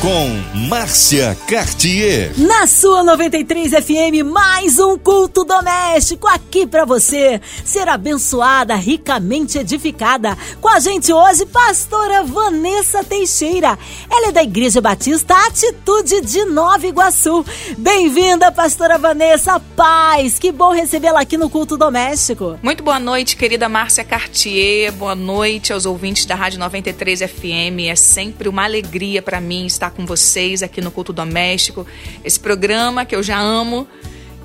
com 0.00 0.28
Márcia 0.68 1.36
Cartier. 1.48 2.32
Na 2.38 2.68
sua 2.68 3.02
93 3.02 3.72
FM, 3.72 4.24
mais 4.24 4.78
um 4.78 4.96
culto 4.96 5.44
doméstico 5.44 6.28
aqui 6.28 6.66
para 6.66 6.84
você 6.84 7.40
ser 7.64 7.88
abençoada, 7.88 8.76
ricamente 8.76 9.58
edificada. 9.58 10.38
Com 10.60 10.68
a 10.68 10.78
gente 10.78 11.12
hoje, 11.12 11.44
pastora 11.46 12.22
Vanessa 12.22 13.02
Teixeira. 13.02 13.76
Ela 14.08 14.28
é 14.28 14.32
da 14.32 14.42
Igreja 14.42 14.80
Batista 14.80 15.34
Atitude 15.48 16.20
de 16.20 16.44
Nova 16.44 16.86
Iguaçu. 16.86 17.44
Bem-vinda, 17.76 18.52
pastora 18.52 18.98
Vanessa. 18.98 19.58
Paz, 19.74 20.38
que 20.38 20.52
bom 20.52 20.70
recebê-la 20.70 21.22
aqui 21.22 21.36
no 21.36 21.50
culto 21.50 21.76
doméstico. 21.76 22.56
Muito 22.62 22.84
boa 22.84 23.00
noite, 23.00 23.36
querida 23.36 23.68
Márcia 23.68 24.04
Cartier. 24.04 24.92
Boa 24.92 25.16
noite 25.16 25.72
aos 25.72 25.86
ouvintes 25.86 26.24
da 26.24 26.36
Rádio 26.36 26.60
93 26.60 27.20
FM. 27.20 27.88
É 27.88 27.96
sempre 27.96 28.48
uma 28.48 28.64
alegria 28.64 29.20
para 29.20 29.40
mim 29.40 29.66
estar 29.66 29.87
estar 29.88 29.90
com 29.90 30.06
vocês 30.06 30.62
aqui 30.62 30.80
no 30.80 30.90
Culto 30.90 31.12
Doméstico. 31.12 31.86
Esse 32.24 32.38
programa 32.38 33.04
que 33.04 33.16
eu 33.16 33.22
já 33.22 33.38
amo 33.38 33.88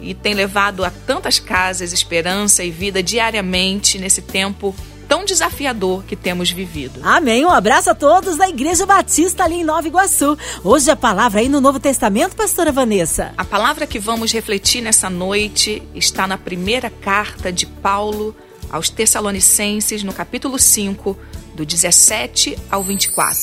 e 0.01 0.13
tem 0.13 0.33
levado 0.33 0.83
a 0.83 0.89
tantas 0.89 1.39
casas 1.39 1.93
esperança 1.93 2.63
e 2.63 2.71
vida 2.71 3.03
diariamente 3.03 3.97
nesse 3.97 4.21
tempo 4.21 4.75
tão 5.07 5.25
desafiador 5.25 6.03
que 6.03 6.15
temos 6.15 6.49
vivido. 6.49 6.99
Amém. 7.03 7.45
Um 7.45 7.49
abraço 7.49 7.89
a 7.89 7.95
todos 7.95 8.37
da 8.37 8.49
Igreja 8.49 8.85
Batista 8.85 9.43
ali 9.43 9.55
em 9.55 9.63
Nova 9.63 9.87
Iguaçu. 9.87 10.37
Hoje 10.63 10.89
a 10.89 10.95
palavra 10.95 11.41
aí 11.41 11.49
no 11.49 11.61
Novo 11.61 11.79
Testamento, 11.79 12.35
pastora 12.35 12.71
Vanessa. 12.71 13.33
A 13.37 13.45
palavra 13.45 13.85
que 13.85 13.99
vamos 13.99 14.31
refletir 14.31 14.81
nessa 14.81 15.09
noite 15.09 15.83
está 15.93 16.25
na 16.25 16.37
primeira 16.37 16.89
carta 16.89 17.51
de 17.51 17.65
Paulo 17.65 18.35
aos 18.71 18.89
Tessalonicenses, 18.89 20.03
no 20.03 20.13
capítulo 20.13 20.57
5, 20.57 21.17
do 21.53 21.65
17 21.65 22.57
ao 22.69 22.83
24. 22.83 23.39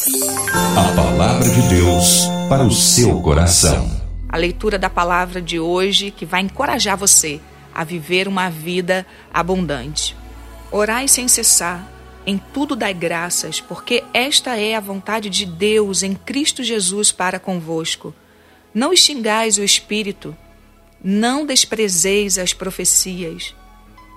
A 0.53 0.95
palavra 0.95 1.49
de 1.49 1.69
Deus 1.69 2.25
para 2.49 2.65
o 2.65 2.71
seu 2.71 3.21
coração. 3.21 3.89
A 4.29 4.37
leitura 4.37 4.79
da 4.79 4.91
palavra 4.91 5.41
de 5.41 5.61
hoje 5.61 6.11
que 6.11 6.27
vai 6.27 6.43
encorajar 6.43 6.97
você 6.97 7.41
a 7.73 7.85
viver 7.85 8.27
uma 8.27 8.51
vida 8.51 9.07
abundante. 9.33 10.17
Orai 10.73 11.07
sem 11.09 11.29
cessar, 11.29 11.89
em 12.27 12.37
tudo 12.53 12.77
dai 12.77 12.93
graças, 12.93 13.61
porque 13.61 14.05
esta 14.13 14.57
é 14.57 14.75
a 14.75 14.81
vontade 14.81 15.31
de 15.31 15.47
Deus 15.47 16.03
em 16.03 16.15
Cristo 16.15 16.63
Jesus 16.63 17.13
para 17.13 17.39
convosco. 17.39 18.15
Não 18.75 18.93
extingais 18.93 19.57
o 19.57 19.65
espírito, 19.65 20.37
não 21.03 21.47
desprezeis 21.47 22.39
as 22.39 22.53
profecias. 22.53 23.55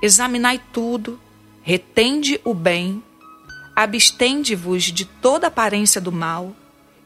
Examinai 0.01 0.59
tudo, 0.71 1.19
retende 1.63 2.39
o 2.43 2.53
bem 2.53 3.01
abstende-vos 3.75 4.83
de 4.83 5.05
toda 5.05 5.47
aparência 5.47 5.99
do 5.99 6.11
mal, 6.11 6.55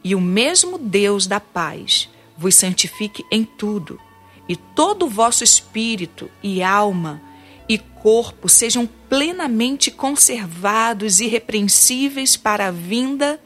e 0.04 0.16
o 0.16 0.22
mesmo 0.22 0.78
Deus 0.78 1.28
da 1.28 1.40
paz 1.40 2.10
vos 2.38 2.56
santifique 2.56 3.26
em 3.32 3.44
tudo, 3.44 4.00
e 4.48 4.56
todo 4.56 5.06
o 5.06 5.10
vosso 5.10 5.44
espírito 5.44 6.30
e 6.42 6.64
alma 6.64 7.22
e 7.68 7.78
corpo 7.78 8.48
sejam 8.48 8.88
plenamente 9.10 9.92
conservados 9.92 11.20
irrepreensíveis 11.20 12.38
para 12.38 12.68
a 12.68 12.72
vinda 12.72 13.40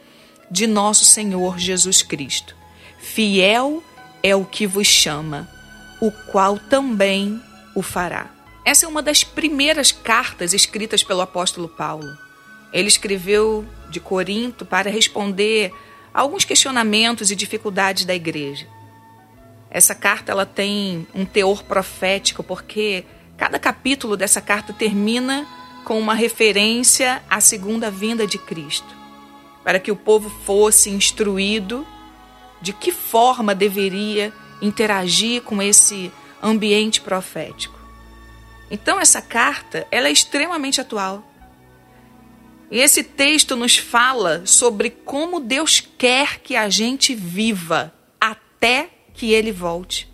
de 0.49 0.67
nosso 0.67 1.05
Senhor 1.05 1.58
Jesus 1.58 2.03
Cristo. 2.03 2.55
Fiel 2.99 3.83
é 4.22 4.36
o 4.36 4.45
que 4.45 4.67
vos 4.67 4.88
chama, 4.88 5.49
o 5.99 6.11
qual 6.11 6.59
também 6.59 7.42
o 7.73 7.81
fará. 7.81 8.30
Essa 8.64 8.86
é 8.86 8.89
uma 8.89 9.02
das 9.02 9.23
primeiras 9.23 9.92
cartas 9.92 10.53
escritas 10.53 11.03
pelo 11.03 11.22
apóstolo 11.22 11.67
Paulo. 11.67 12.16
Ele 12.72 12.88
escreveu 12.88 13.65
de 13.89 13.99
Corinto 13.99 14.65
para 14.65 14.89
responder 14.89 15.73
a 16.14 16.21
alguns 16.21 16.45
questionamentos 16.45 17.32
e 17.32 17.36
dificuldades 17.36 18.05
da 18.05 18.15
igreja. 18.15 18.67
Essa 19.70 19.95
carta 19.95 20.32
ela 20.32 20.45
tem 20.45 21.08
um 21.15 21.26
teor 21.26 21.64
profético 21.64 22.43
porque 22.43 23.05
cada 23.37 23.58
capítulo 23.58 24.17
dessa 24.17 24.42
carta 24.42 24.73
termina 24.73 25.48
com 25.86 25.98
uma 25.98 26.14
referência 26.14 27.23
à 27.30 27.39
segunda 27.39 27.89
vinda 27.89 28.27
de 28.27 28.37
Cristo, 28.37 28.95
para 29.64 29.80
que 29.80 29.92
o 29.92 29.95
povo 29.95 30.30
fosse 30.45 30.89
instruído 30.89 31.87
de 32.61 32.73
que 32.73 32.92
forma 32.92 33.55
deveria 33.55 34.31
interagir 34.61 35.42
com 35.42 35.61
esse 35.61 36.11
ambiente 36.43 37.02
profético. 37.02 37.80
Então 38.70 38.99
essa 38.99 39.21
carta, 39.21 39.87
ela 39.89 40.08
é 40.08 40.11
extremamente 40.11 40.80
atual. 40.80 41.23
E 42.71 42.80
esse 42.80 43.04
texto 43.04 43.58
nos 43.58 43.77
fala 43.77 44.45
sobre 44.45 44.89
como 44.89 45.42
Deus 45.42 45.83
quer 45.98 46.39
que 46.39 46.55
a 46.55 46.70
gente 46.70 47.14
viva 47.14 47.93
até 48.20 48.89
que 49.14 49.33
ele 49.33 49.52
volte. 49.52 50.09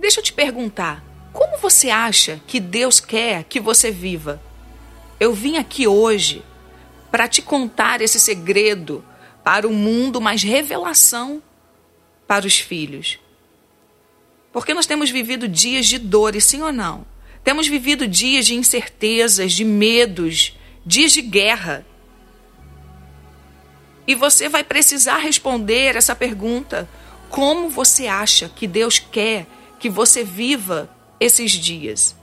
Deixa 0.00 0.18
eu 0.18 0.24
te 0.24 0.32
perguntar, 0.32 1.04
como 1.32 1.58
você 1.58 1.88
acha 1.88 2.40
que 2.44 2.58
Deus 2.58 2.98
quer 2.98 3.44
que 3.44 3.60
você 3.60 3.92
viva? 3.92 4.42
Eu 5.20 5.32
vim 5.32 5.58
aqui 5.58 5.86
hoje 5.86 6.42
para 7.08 7.28
te 7.28 7.40
contar 7.40 8.00
esse 8.02 8.18
segredo 8.18 9.04
para 9.44 9.68
o 9.68 9.72
mundo, 9.72 10.20
mas 10.20 10.42
revelação 10.42 11.40
para 12.26 12.46
os 12.46 12.58
filhos. 12.58 13.20
Porque 14.52 14.74
nós 14.74 14.86
temos 14.86 15.08
vivido 15.08 15.46
dias 15.46 15.86
de 15.86 15.98
dores, 15.98 16.44
sim 16.44 16.62
ou 16.62 16.72
não? 16.72 17.06
Temos 17.44 17.68
vivido 17.68 18.08
dias 18.08 18.44
de 18.46 18.56
incertezas, 18.56 19.52
de 19.52 19.64
medos, 19.64 20.56
dias 20.86 21.12
de 21.12 21.20
guerra. 21.20 21.84
E 24.06 24.14
você 24.14 24.48
vai 24.48 24.62
precisar 24.62 25.18
responder 25.18 25.96
essa 25.96 26.14
pergunta: 26.14 26.88
como 27.28 27.68
você 27.68 28.06
acha 28.06 28.48
que 28.48 28.68
Deus 28.68 29.00
quer 29.00 29.46
que 29.80 29.90
você 29.90 30.22
viva 30.22 30.88
esses 31.18 31.50
dias? 31.50 32.14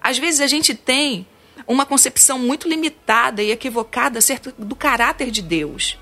Às 0.00 0.18
vezes 0.18 0.40
a 0.40 0.48
gente 0.48 0.74
tem 0.74 1.26
uma 1.66 1.86
concepção 1.86 2.38
muito 2.38 2.68
limitada 2.68 3.42
e 3.42 3.50
equivocada 3.50 4.18
acerca 4.18 4.52
do 4.58 4.74
caráter 4.74 5.30
de 5.30 5.42
Deus. 5.42 5.96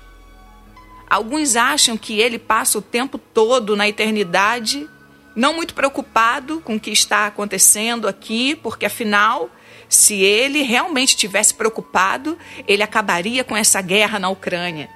Alguns 1.09 1.55
acham 1.55 1.97
que 1.97 2.19
ele 2.19 2.37
passa 2.37 2.77
o 2.77 2.81
tempo 2.81 3.17
todo 3.17 3.75
na 3.75 3.87
eternidade, 3.87 4.89
não 5.35 5.53
muito 5.53 5.73
preocupado 5.73 6.61
com 6.61 6.75
o 6.75 6.79
que 6.79 6.91
está 6.91 7.27
acontecendo 7.27 8.07
aqui, 8.07 8.55
porque 8.55 8.85
afinal 8.85 9.49
se 9.89 10.15
ele 10.15 10.61
realmente 10.61 11.15
tivesse 11.15 11.53
preocupado, 11.53 12.37
ele 12.67 12.83
acabaria 12.83 13.43
com 13.43 13.55
essa 13.55 13.81
guerra 13.81 14.19
na 14.19 14.29
Ucrânia. 14.29 14.89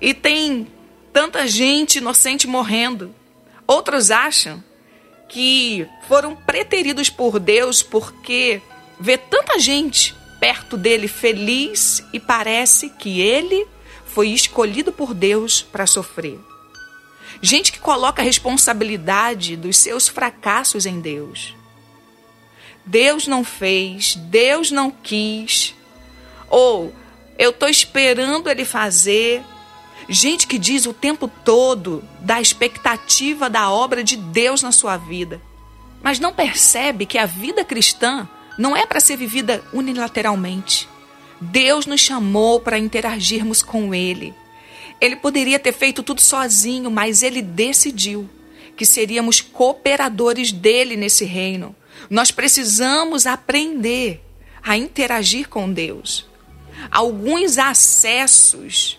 E 0.00 0.14
tem 0.14 0.66
tanta 1.12 1.46
gente 1.46 1.98
inocente 1.98 2.46
morrendo. 2.46 3.14
Outros 3.66 4.10
acham 4.10 4.62
que 5.28 5.86
foram 6.08 6.34
preteridos 6.34 7.08
por 7.08 7.38
Deus 7.38 7.82
porque 7.82 8.60
vê 8.98 9.16
tanta 9.16 9.58
gente 9.58 10.14
perto 10.40 10.76
dele 10.76 11.06
feliz 11.06 12.04
e 12.12 12.18
parece 12.18 12.90
que 12.90 13.20
ele 13.20 13.66
foi 14.06 14.28
escolhido 14.28 14.92
por 14.92 15.14
Deus 15.14 15.62
para 15.62 15.86
sofrer. 15.86 16.38
Gente 17.40 17.72
que 17.72 17.78
coloca 17.78 18.20
a 18.20 18.24
responsabilidade 18.24 19.56
dos 19.56 19.76
seus 19.76 20.08
fracassos 20.08 20.84
em 20.84 21.00
Deus. 21.00 21.54
Deus 22.84 23.26
não 23.26 23.44
fez, 23.44 24.16
Deus 24.16 24.70
não 24.70 24.90
quis, 24.90 25.74
ou 26.50 26.92
eu 27.38 27.50
estou 27.50 27.68
esperando 27.68 28.50
ele 28.50 28.64
fazer. 28.64 29.42
Gente 30.08 30.48
que 30.48 30.58
diz 30.58 30.84
o 30.84 30.92
tempo 30.92 31.28
todo 31.44 32.02
da 32.20 32.40
expectativa 32.40 33.48
da 33.48 33.70
obra 33.70 34.02
de 34.02 34.16
Deus 34.16 34.60
na 34.60 34.72
sua 34.72 34.96
vida, 34.96 35.40
mas 36.02 36.18
não 36.18 36.34
percebe 36.34 37.06
que 37.06 37.18
a 37.18 37.24
vida 37.24 37.64
cristã 37.64 38.28
não 38.58 38.76
é 38.76 38.84
para 38.84 39.00
ser 39.00 39.16
vivida 39.16 39.62
unilateralmente. 39.72 40.88
Deus 41.40 41.86
nos 41.86 42.00
chamou 42.00 42.60
para 42.60 42.78
interagirmos 42.78 43.62
com 43.62 43.94
Ele. 43.94 44.34
Ele 45.00 45.16
poderia 45.16 45.58
ter 45.58 45.72
feito 45.72 46.02
tudo 46.02 46.20
sozinho, 46.20 46.90
mas 46.90 47.22
Ele 47.22 47.40
decidiu 47.40 48.28
que 48.76 48.84
seríamos 48.84 49.40
cooperadores 49.40 50.50
dele 50.52 50.96
nesse 50.96 51.24
reino 51.24 51.74
nós 52.08 52.30
precisamos 52.30 53.26
aprender 53.26 54.24
a 54.62 54.76
interagir 54.76 55.48
com 55.48 55.72
Deus. 55.72 56.26
Alguns 56.90 57.58
acessos 57.58 58.98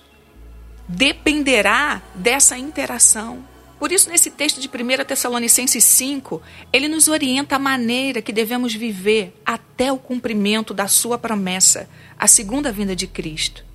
dependerá 0.88 2.02
dessa 2.16 2.58
interação. 2.58 3.44
Por 3.80 3.92
isso, 3.92 4.10
nesse 4.10 4.32
texto 4.32 4.62
de 4.62 4.68
1 4.68 5.04
Tessalonicenses 5.06 5.84
5, 5.84 6.42
ele 6.72 6.88
nos 6.88 7.08
orienta 7.08 7.58
a 7.58 7.60
maneira 7.60 8.22
que 8.22 8.32
devemos 8.32 8.74
viver 8.74 9.34
até 9.46 9.92
o 9.92 9.98
cumprimento 9.98 10.74
da 10.74 10.88
sua 10.88 11.18
promessa, 11.18 11.90
a 12.18 12.28
segunda 12.28 12.72
vinda 12.72 12.96
de 12.96 13.08
Cristo. 13.08 13.66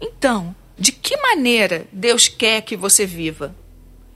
Então, 0.00 0.54
de 0.78 0.92
que 0.92 1.16
maneira 1.18 1.86
Deus 1.92 2.26
quer 2.26 2.62
que 2.62 2.76
você 2.76 3.04
viva? 3.04 3.54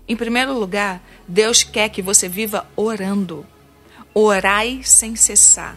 Em 0.08 0.17
primeiro 0.17 0.58
lugar, 0.58 1.06
Deus 1.26 1.62
quer 1.62 1.90
que 1.90 2.00
você 2.00 2.29
viva 2.29 2.67
orando. 2.75 3.46
Orai 4.14 4.82
sem 4.84 5.14
cessar. 5.16 5.76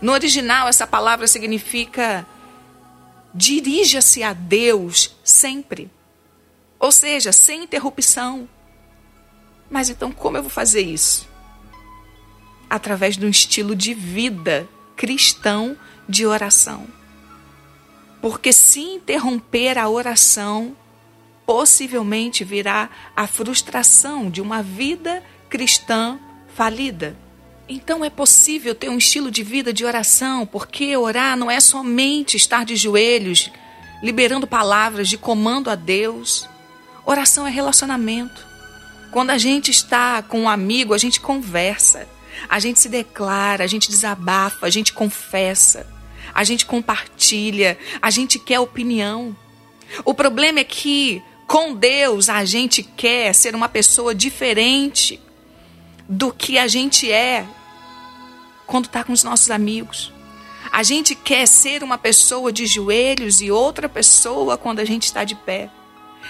No 0.00 0.12
original, 0.12 0.68
essa 0.68 0.86
palavra 0.86 1.26
significa 1.26 2.26
dirija-se 3.34 4.22
a 4.22 4.32
Deus 4.32 5.14
sempre. 5.24 5.90
Ou 6.78 6.92
seja, 6.92 7.32
sem 7.32 7.64
interrupção. 7.64 8.48
Mas 9.70 9.90
então, 9.90 10.12
como 10.12 10.36
eu 10.36 10.42
vou 10.42 10.50
fazer 10.50 10.82
isso? 10.82 11.28
Através 12.68 13.16
de 13.16 13.26
um 13.26 13.28
estilo 13.28 13.74
de 13.74 13.94
vida 13.94 14.68
cristão 14.96 15.76
de 16.08 16.26
oração. 16.26 16.86
Porque 18.20 18.52
se 18.52 18.80
interromper 18.80 19.78
a 19.78 19.88
oração, 19.88 20.76
possivelmente 21.44 22.44
virá 22.44 22.90
a 23.14 23.26
frustração 23.26 24.30
de 24.30 24.40
uma 24.40 24.62
vida 24.62 25.22
cristã 25.48 26.18
falida. 26.54 27.16
Então 27.68 28.04
é 28.04 28.10
possível 28.10 28.74
ter 28.76 28.88
um 28.88 28.98
estilo 28.98 29.28
de 29.28 29.42
vida 29.42 29.72
de 29.72 29.84
oração, 29.84 30.46
porque 30.46 30.96
orar 30.96 31.36
não 31.36 31.50
é 31.50 31.58
somente 31.58 32.36
estar 32.36 32.64
de 32.64 32.76
joelhos, 32.76 33.50
liberando 34.02 34.46
palavras 34.46 35.08
de 35.08 35.18
comando 35.18 35.68
a 35.68 35.74
Deus. 35.74 36.48
Oração 37.04 37.44
é 37.44 37.50
relacionamento. 37.50 38.46
Quando 39.10 39.30
a 39.30 39.38
gente 39.38 39.70
está 39.70 40.22
com 40.22 40.42
um 40.42 40.48
amigo, 40.48 40.94
a 40.94 40.98
gente 40.98 41.20
conversa, 41.20 42.08
a 42.48 42.60
gente 42.60 42.78
se 42.78 42.88
declara, 42.88 43.64
a 43.64 43.66
gente 43.66 43.90
desabafa, 43.90 44.66
a 44.66 44.70
gente 44.70 44.92
confessa, 44.92 45.86
a 46.32 46.44
gente 46.44 46.66
compartilha, 46.66 47.76
a 48.00 48.10
gente 48.10 48.38
quer 48.38 48.60
opinião. 48.60 49.36
O 50.04 50.14
problema 50.14 50.60
é 50.60 50.64
que 50.64 51.20
com 51.48 51.74
Deus 51.74 52.28
a 52.28 52.44
gente 52.44 52.84
quer 52.84 53.34
ser 53.34 53.56
uma 53.56 53.68
pessoa 53.68 54.14
diferente 54.14 55.20
do 56.08 56.32
que 56.32 56.58
a 56.58 56.66
gente 56.66 57.10
é 57.10 57.46
quando 58.66 58.86
está 58.86 59.04
com 59.04 59.12
os 59.12 59.22
nossos 59.22 59.50
amigos. 59.50 60.12
A 60.72 60.82
gente 60.82 61.14
quer 61.14 61.46
ser 61.46 61.82
uma 61.82 61.96
pessoa 61.96 62.52
de 62.52 62.66
joelhos 62.66 63.40
e 63.40 63.50
outra 63.50 63.88
pessoa 63.88 64.58
quando 64.58 64.80
a 64.80 64.84
gente 64.84 65.04
está 65.04 65.24
de 65.24 65.34
pé. 65.34 65.70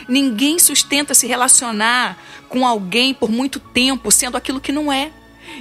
Ninguém 0.08 0.58
sustenta 0.58 1.14
se 1.14 1.26
relacionar 1.26 2.18
com 2.48 2.66
alguém 2.66 3.14
por 3.14 3.30
muito 3.30 3.58
tempo 3.58 4.10
sendo 4.10 4.36
aquilo 4.36 4.60
que 4.60 4.72
não 4.72 4.92
é. 4.92 5.10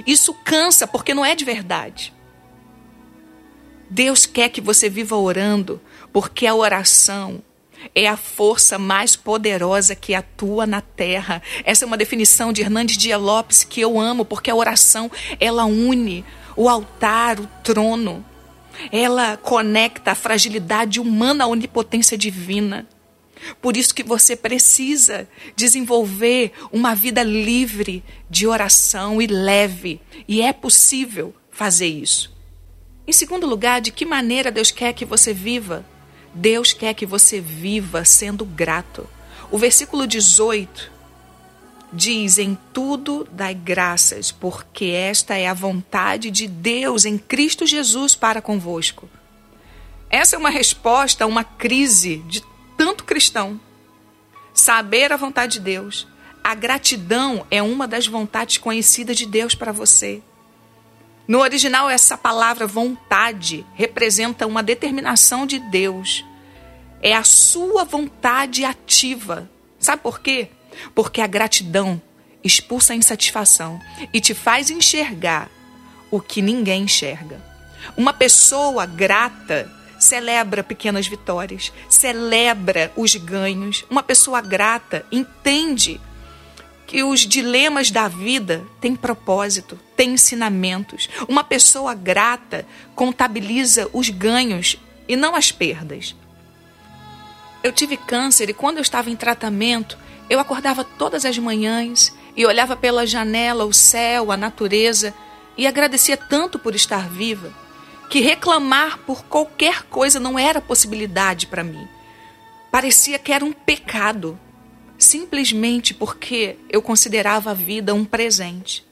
Isso 0.06 0.34
cansa 0.44 0.86
porque 0.86 1.14
não 1.14 1.24
é 1.24 1.34
de 1.34 1.44
verdade. 1.44 2.12
Deus 3.88 4.26
quer 4.26 4.48
que 4.48 4.60
você 4.60 4.90
viva 4.90 5.16
orando, 5.16 5.80
porque 6.12 6.46
a 6.46 6.54
oração 6.54 7.42
é 7.94 8.06
a 8.06 8.16
força 8.16 8.78
mais 8.78 9.16
poderosa 9.16 9.94
que 9.94 10.14
atua 10.14 10.66
na 10.66 10.80
terra. 10.80 11.42
Essa 11.64 11.84
é 11.84 11.86
uma 11.86 11.96
definição 11.96 12.52
de 12.52 12.62
Hernandes 12.62 12.96
Dias 12.96 13.20
Lopes 13.20 13.64
que 13.64 13.80
eu 13.80 13.98
amo, 13.98 14.24
porque 14.24 14.50
a 14.50 14.54
oração 14.54 15.10
ela 15.40 15.64
une 15.64 16.24
o 16.56 16.68
altar, 16.68 17.38
o 17.38 17.46
trono. 17.62 18.24
Ela 18.90 19.36
conecta 19.36 20.12
a 20.12 20.14
fragilidade 20.14 21.00
humana 21.00 21.44
à 21.44 21.46
onipotência 21.46 22.16
divina. 22.16 22.86
Por 23.60 23.76
isso 23.76 23.94
que 23.94 24.02
você 24.02 24.34
precisa 24.34 25.28
desenvolver 25.54 26.52
uma 26.72 26.94
vida 26.94 27.22
livre 27.22 28.02
de 28.28 28.46
oração 28.46 29.20
e 29.20 29.26
leve, 29.26 30.00
e 30.26 30.40
é 30.40 30.52
possível 30.52 31.34
fazer 31.50 31.86
isso. 31.86 32.34
Em 33.06 33.12
segundo 33.12 33.46
lugar, 33.46 33.80
de 33.80 33.92
que 33.92 34.04
maneira 34.04 34.50
Deus 34.50 34.70
quer 34.70 34.92
que 34.92 35.04
você 35.04 35.32
viva? 35.32 35.84
Deus 36.36 36.74
quer 36.74 36.92
que 36.92 37.06
você 37.06 37.40
viva 37.40 38.04
sendo 38.04 38.44
grato. 38.44 39.08
O 39.50 39.56
versículo 39.56 40.06
18 40.06 40.92
diz: 41.90 42.36
Em 42.36 42.58
tudo 42.74 43.26
dai 43.32 43.54
graças, 43.54 44.30
porque 44.30 44.84
esta 44.84 45.34
é 45.34 45.48
a 45.48 45.54
vontade 45.54 46.30
de 46.30 46.46
Deus 46.46 47.06
em 47.06 47.16
Cristo 47.16 47.64
Jesus 47.66 48.14
para 48.14 48.42
convosco. 48.42 49.08
Essa 50.10 50.36
é 50.36 50.38
uma 50.38 50.50
resposta 50.50 51.24
a 51.24 51.26
uma 51.26 51.42
crise 51.42 52.18
de 52.28 52.44
tanto 52.76 53.04
cristão. 53.04 53.58
Saber 54.52 55.12
a 55.12 55.16
vontade 55.16 55.54
de 55.54 55.60
Deus. 55.60 56.06
A 56.44 56.54
gratidão 56.54 57.46
é 57.50 57.62
uma 57.62 57.88
das 57.88 58.06
vontades 58.06 58.58
conhecidas 58.58 59.16
de 59.16 59.24
Deus 59.24 59.54
para 59.54 59.72
você. 59.72 60.22
No 61.28 61.40
original, 61.40 61.90
essa 61.90 62.16
palavra 62.16 62.66
vontade 62.66 63.66
representa 63.74 64.46
uma 64.46 64.62
determinação 64.62 65.44
de 65.44 65.58
Deus. 65.58 66.24
É 67.02 67.14
a 67.14 67.24
sua 67.24 67.84
vontade 67.84 68.64
ativa. 68.64 69.50
Sabe 69.78 70.02
por 70.02 70.20
quê? 70.20 70.48
Porque 70.94 71.20
a 71.20 71.26
gratidão 71.26 72.00
expulsa 72.44 72.92
a 72.92 72.96
insatisfação 72.96 73.80
e 74.12 74.20
te 74.20 74.34
faz 74.34 74.70
enxergar 74.70 75.50
o 76.10 76.20
que 76.20 76.40
ninguém 76.40 76.84
enxerga. 76.84 77.42
Uma 77.96 78.12
pessoa 78.12 78.86
grata 78.86 79.70
celebra 79.98 80.62
pequenas 80.62 81.06
vitórias, 81.06 81.72
celebra 81.88 82.92
os 82.96 83.16
ganhos. 83.16 83.84
Uma 83.90 84.02
pessoa 84.02 84.40
grata 84.40 85.04
entende 85.10 86.00
que 86.86 87.02
os 87.02 87.20
dilemas 87.20 87.90
da 87.90 88.06
vida 88.06 88.64
têm 88.80 88.94
propósito, 88.94 89.78
têm 89.96 90.12
ensinamentos. 90.14 91.08
Uma 91.28 91.42
pessoa 91.42 91.94
grata 91.94 92.66
contabiliza 92.94 93.90
os 93.92 94.08
ganhos 94.08 94.76
e 95.08 95.16
não 95.16 95.34
as 95.34 95.50
perdas. 95.50 96.14
Eu 97.62 97.72
tive 97.72 97.96
câncer 97.96 98.48
e 98.48 98.54
quando 98.54 98.76
eu 98.76 98.82
estava 98.82 99.10
em 99.10 99.16
tratamento, 99.16 99.98
eu 100.30 100.38
acordava 100.38 100.84
todas 100.84 101.24
as 101.24 101.36
manhãs 101.38 102.14
e 102.36 102.46
olhava 102.46 102.76
pela 102.76 103.06
janela 103.06 103.64
o 103.64 103.72
céu, 103.72 104.30
a 104.30 104.36
natureza 104.36 105.12
e 105.56 105.66
agradecia 105.66 106.16
tanto 106.16 106.58
por 106.58 106.74
estar 106.74 107.08
viva 107.08 107.52
que 108.08 108.20
reclamar 108.20 108.98
por 108.98 109.24
qualquer 109.24 109.82
coisa 109.84 110.20
não 110.20 110.38
era 110.38 110.60
possibilidade 110.60 111.46
para 111.46 111.64
mim. 111.64 111.88
Parecia 112.70 113.18
que 113.18 113.32
era 113.32 113.44
um 113.44 113.52
pecado, 113.52 114.38
simplesmente 114.98 115.92
porque 115.92 116.56
eu 116.68 116.80
considerava 116.80 117.50
a 117.50 117.54
vida 117.54 117.94
um 117.94 118.04
presente. 118.04 118.86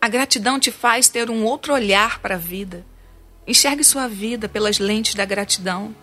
A 0.00 0.08
gratidão 0.08 0.60
te 0.60 0.70
faz 0.70 1.08
ter 1.08 1.30
um 1.30 1.44
outro 1.44 1.72
olhar 1.72 2.20
para 2.20 2.34
a 2.34 2.38
vida. 2.38 2.84
Enxergue 3.46 3.82
sua 3.82 4.08
vida 4.08 4.48
pelas 4.48 4.78
lentes 4.78 5.14
da 5.14 5.24
gratidão. 5.24 5.94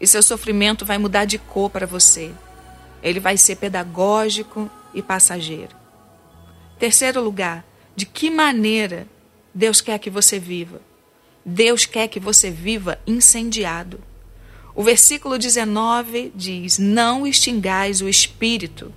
E 0.00 0.06
seu 0.06 0.22
sofrimento 0.22 0.84
vai 0.84 0.98
mudar 0.98 1.24
de 1.24 1.38
cor 1.38 1.70
para 1.70 1.86
você. 1.86 2.32
Ele 3.02 3.20
vai 3.20 3.36
ser 3.36 3.56
pedagógico 3.56 4.70
e 4.94 5.02
passageiro. 5.02 5.74
Terceiro 6.78 7.22
lugar, 7.22 7.64
de 7.94 8.06
que 8.06 8.30
maneira 8.30 9.06
Deus 9.54 9.80
quer 9.80 9.98
que 9.98 10.10
você 10.10 10.38
viva? 10.38 10.80
Deus 11.44 11.84
quer 11.84 12.08
que 12.08 12.20
você 12.20 12.50
viva 12.50 12.98
incendiado. 13.06 14.02
O 14.74 14.82
versículo 14.82 15.38
19 15.38 16.32
diz: 16.34 16.78
Não 16.78 17.26
extingais 17.26 18.00
o 18.00 18.08
espírito. 18.08 18.92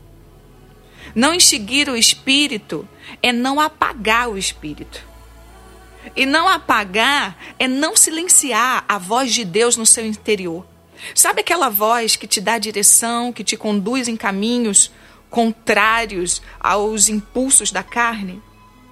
Não 1.14 1.34
extinguir 1.34 1.90
o 1.90 1.96
espírito 1.96 2.88
é 3.22 3.32
não 3.32 3.60
apagar 3.60 4.30
o 4.30 4.38
espírito. 4.38 5.02
E 6.16 6.26
não 6.26 6.48
apagar 6.48 7.38
é 7.58 7.68
não 7.68 7.96
silenciar 7.96 8.86
a 8.88 8.98
voz 8.98 9.34
de 9.34 9.44
Deus 9.44 9.78
no 9.78 9.86
seu 9.86 10.06
interior. 10.06 10.66
Sabe 11.14 11.42
aquela 11.42 11.70
voz 11.70 12.16
que 12.16 12.28
te 12.28 12.40
dá 12.40 12.58
direção, 12.58 13.34
que 13.34 13.44
te 13.44 13.58
conduz 13.58 14.08
em 14.08 14.16
caminhos 14.16 14.92
contrários 15.30 16.42
aos 16.60 17.10
impulsos 17.10 17.72
da 17.72 17.84
carne? 17.84 18.42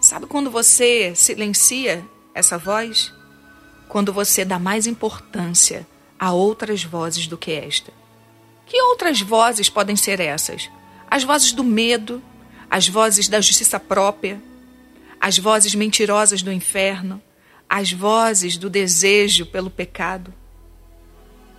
Sabe 0.01 0.25
quando 0.25 0.51
você 0.51 1.13
silencia 1.15 2.03
essa 2.33 2.57
voz? 2.57 3.13
quando 3.93 4.11
você 4.11 4.43
dá 4.43 4.57
mais 4.57 4.87
importância 4.87 5.85
a 6.23 6.31
outras 6.31 6.85
vozes 6.85 7.27
do 7.27 7.37
que 7.37 7.51
esta. 7.51 7.91
Que 8.65 8.81
outras 8.81 9.19
vozes 9.19 9.69
podem 9.69 9.97
ser 9.97 10.21
essas? 10.21 10.69
As 11.11 11.25
vozes 11.25 11.51
do 11.51 11.65
medo, 11.65 12.23
as 12.69 12.87
vozes 12.87 13.27
da 13.27 13.41
justiça 13.41 13.77
própria, 13.77 14.41
as 15.19 15.37
vozes 15.37 15.75
mentirosas 15.75 16.41
do 16.41 16.49
inferno, 16.49 17.21
as 17.69 17.91
vozes 17.91 18.55
do 18.55 18.69
desejo 18.69 19.45
pelo 19.45 19.69
pecado. 19.69 20.33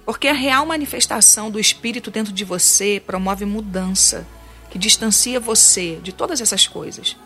Porque 0.07 0.29
a 0.29 0.33
real 0.33 0.65
manifestação 0.65 1.51
do 1.51 1.61
Espírito 1.61 2.11
dentro 2.11 2.33
de 2.33 2.43
você 2.43 3.03
promove 3.07 3.45
mudança, 3.45 4.27
que 4.71 4.79
distancia 4.79 5.39
você 5.39 5.97
de 6.03 6.11
todas 6.11 6.41
essas 6.41 6.67
coisas 6.67 7.19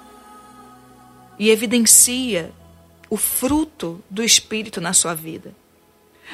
e 1.39 1.51
evidencia 1.51 2.51
o 3.09 3.17
fruto 3.17 4.03
do 4.11 4.25
Espírito 4.25 4.81
na 4.81 4.93
sua 4.93 5.15
vida. 5.15 5.55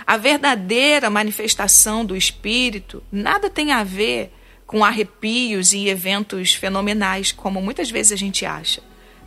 A 0.07 0.17
verdadeira 0.17 1.09
manifestação 1.09 2.05
do 2.05 2.17
Espírito 2.17 3.03
nada 3.13 3.49
tem 3.49 3.73
a 3.73 3.85
ver 3.85 4.33
com 4.67 4.85
arrepios 4.85 5.73
e 5.73 5.89
eventos 5.89 6.55
fenomenais, 6.55 7.31
como 7.31 7.61
muitas 7.61 7.91
vezes 7.91 8.13
a 8.13 8.17
gente 8.17 8.45
acha. 8.45 8.83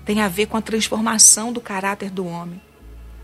Tem 0.06 0.22
a 0.22 0.28
ver 0.28 0.48
com 0.48 0.58
a 0.58 0.62
transformação 0.62 1.54
do 1.54 1.62
caráter 1.62 2.10
do 2.10 2.26
homem. 2.26 2.62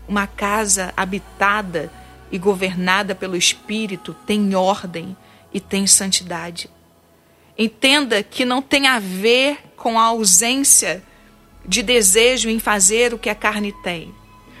Uma 0.08 0.26
casa 0.26 0.92
habitada 0.96 1.92
e 2.30 2.38
governada 2.38 3.14
pelo 3.14 3.36
Espírito 3.36 4.14
tem 4.26 4.54
ordem 4.54 5.16
e 5.52 5.60
tem 5.60 5.86
santidade. 5.86 6.68
Entenda 7.56 8.22
que 8.22 8.44
não 8.44 8.60
tem 8.60 8.86
a 8.86 8.98
ver 8.98 9.58
com 9.76 9.98
a 9.98 10.04
ausência 10.04 11.02
de 11.66 11.82
desejo 11.82 12.48
em 12.48 12.58
fazer 12.58 13.14
o 13.14 13.18
que 13.18 13.30
a 13.30 13.34
carne 13.34 13.72
tem, 13.82 14.12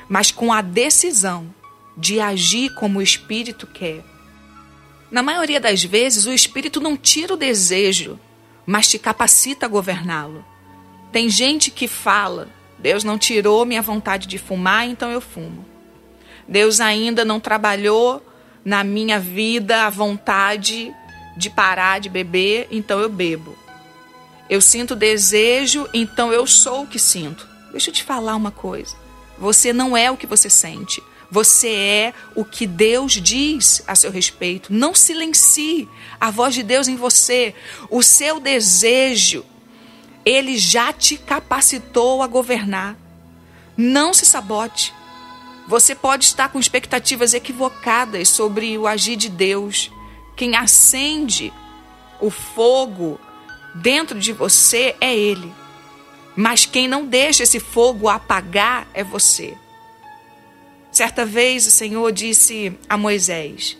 mas 0.08 0.30
com 0.30 0.52
a 0.52 0.60
decisão 0.60 1.52
de 1.96 2.20
agir 2.20 2.74
como 2.74 2.98
o 2.98 3.02
espírito 3.02 3.66
quer. 3.66 4.04
Na 5.10 5.22
maioria 5.22 5.60
das 5.60 5.82
vezes, 5.84 6.26
o 6.26 6.32
espírito 6.32 6.80
não 6.80 6.96
tira 6.96 7.34
o 7.34 7.36
desejo, 7.36 8.18
mas 8.66 8.88
te 8.88 8.98
capacita 8.98 9.66
a 9.66 9.68
governá-lo. 9.68 10.44
Tem 11.12 11.28
gente 11.28 11.70
que 11.70 11.86
fala: 11.86 12.48
Deus 12.78 13.04
não 13.04 13.18
tirou 13.18 13.64
minha 13.64 13.82
vontade 13.82 14.26
de 14.26 14.38
fumar, 14.38 14.88
então 14.88 15.10
eu 15.10 15.20
fumo. 15.20 15.64
Deus 16.48 16.80
ainda 16.80 17.24
não 17.24 17.40
trabalhou 17.40 18.24
na 18.64 18.82
minha 18.82 19.20
vida 19.20 19.86
a 19.86 19.90
vontade 19.90 20.94
de 21.36 21.50
parar 21.50 22.00
de 22.00 22.08
beber, 22.08 22.68
então 22.70 23.00
eu 23.00 23.08
bebo. 23.08 23.56
Eu 24.48 24.60
sinto 24.60 24.94
desejo, 24.94 25.88
então 25.92 26.32
eu 26.32 26.46
sou 26.46 26.82
o 26.82 26.86
que 26.86 26.98
sinto. 26.98 27.48
Deixa 27.70 27.90
eu 27.90 27.94
te 27.94 28.04
falar 28.04 28.36
uma 28.36 28.50
coisa. 28.50 28.94
Você 29.38 29.72
não 29.72 29.96
é 29.96 30.10
o 30.10 30.16
que 30.16 30.26
você 30.26 30.50
sente. 30.50 31.02
Você 31.30 31.68
é 31.68 32.14
o 32.34 32.44
que 32.44 32.66
Deus 32.66 33.12
diz 33.12 33.82
a 33.86 33.94
seu 33.94 34.10
respeito. 34.10 34.72
Não 34.72 34.94
silencie 34.94 35.88
a 36.20 36.30
voz 36.30 36.54
de 36.54 36.62
Deus 36.62 36.88
em 36.88 36.96
você. 36.96 37.54
O 37.90 38.02
seu 38.02 38.38
desejo, 38.38 39.44
ele 40.24 40.56
já 40.56 40.92
te 40.92 41.16
capacitou 41.16 42.22
a 42.22 42.26
governar. 42.26 42.96
Não 43.76 44.14
se 44.14 44.24
sabote. 44.24 44.94
Você 45.66 45.94
pode 45.94 46.26
estar 46.26 46.50
com 46.50 46.60
expectativas 46.60 47.34
equivocadas 47.34 48.28
sobre 48.28 48.76
o 48.76 48.86
agir 48.86 49.16
de 49.16 49.28
Deus. 49.28 49.90
Quem 50.36 50.56
acende 50.56 51.52
o 52.20 52.30
fogo 52.30 53.18
dentro 53.74 54.18
de 54.18 54.32
você 54.32 54.94
é 55.00 55.14
Ele. 55.14 55.52
Mas 56.36 56.66
quem 56.66 56.86
não 56.86 57.06
deixa 57.06 57.42
esse 57.42 57.60
fogo 57.60 58.08
apagar 58.08 58.86
é 58.92 59.02
você. 59.02 59.56
Certa 60.94 61.26
vez 61.26 61.66
o 61.66 61.72
Senhor 61.72 62.12
disse 62.12 62.72
a 62.88 62.96
Moisés: 62.96 63.76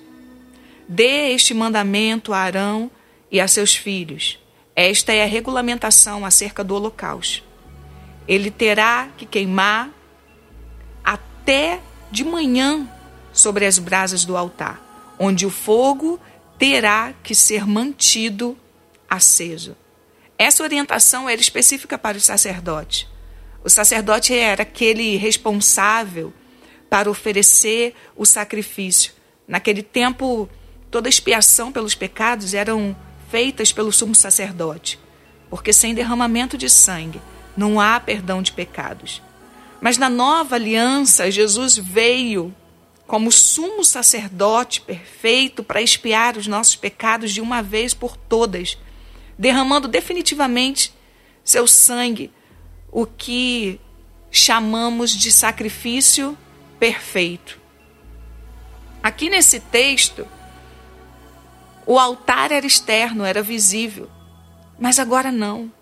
Dê 0.89 1.31
este 1.31 1.55
mandamento 1.55 2.33
a 2.33 2.39
Arão 2.39 2.91
e 3.31 3.41
a 3.41 3.47
seus 3.47 3.73
filhos. 3.73 4.41
Esta 4.75 5.13
é 5.13 5.23
a 5.23 5.27
regulamentação 5.27 6.27
acerca 6.27 6.65
do 6.65 6.75
holocausto. 6.75 7.45
Ele 8.27 8.51
terá 8.51 9.11
que 9.17 9.25
queimar 9.25 9.91
até 11.05 11.81
de 12.11 12.25
manhã 12.25 12.91
sobre 13.33 13.65
as 13.65 13.79
brasas 13.79 14.25
do 14.25 14.37
altar, 14.37 15.15
onde 15.17 15.47
o 15.47 15.51
fogo 15.51 16.19
terá 16.59 17.15
que 17.23 17.33
ser 17.33 17.65
mantido 17.65 18.59
aceso. 19.09 19.77
Essa 20.37 20.65
orientação 20.65 21.29
era 21.29 21.41
específica 21.41 21.97
para 21.97 22.19
o 22.19 22.21
sacerdote. 22.21 23.09
O 23.63 23.71
sacerdote 23.71 24.35
era 24.35 24.65
aquele 24.65 25.17
responsável 25.17 26.33
para 26.95 27.11
oferecer 27.11 27.93
o 28.15 28.25
sacrifício. 28.25 29.15
Naquele 29.49 29.83
tempo, 29.83 30.49
toda 30.93 31.09
expiação 31.09 31.73
pelos 31.73 31.93
pecados 31.93 32.55
eram 32.55 32.95
feitas 33.33 33.73
pelo 33.73 33.91
sumo 33.91 34.15
sacerdote, 34.15 34.97
porque 35.51 35.73
sem 35.73 35.93
derramamento 35.93 36.57
de 36.57 36.71
sangue 36.71 37.21
não 37.57 37.81
há 37.81 37.99
perdão 37.99 38.41
de 38.41 38.53
pecados. 38.53 39.21
Mas 39.81 39.99
na 39.99 40.09
nova 40.09 40.55
aliança, 40.55 41.33
Jesus 41.33 41.77
veio 41.77 42.55
como 43.09 43.33
sumo 43.33 43.85
sacerdote 43.85 44.81
perfeito 44.81 45.65
para 45.65 45.83
expiar 45.83 46.37
os 46.37 46.47
nossos 46.47 46.77
pecados 46.77 47.33
de 47.33 47.41
uma 47.41 47.61
vez 47.61 47.93
por 47.93 48.17
todas, 48.17 48.79
derramando 49.37 49.89
definitivamente 49.89 50.95
seu 51.43 51.67
sangue, 51.67 52.31
o 52.93 53.05
que 53.05 53.81
chamamos 54.31 55.11
de 55.11 55.33
sacrifício 55.33 56.39
perfeito. 56.85 57.59
Aqui 59.03 59.31
nesse 59.31 59.59
texto, 59.59 60.29
o 61.87 61.99
altar 61.99 62.53
era 62.53 62.67
externo, 62.67 63.25
era 63.25 63.43
visível, 63.43 64.11
mas 64.79 64.99
agora 64.99 65.33
não. 65.33 65.73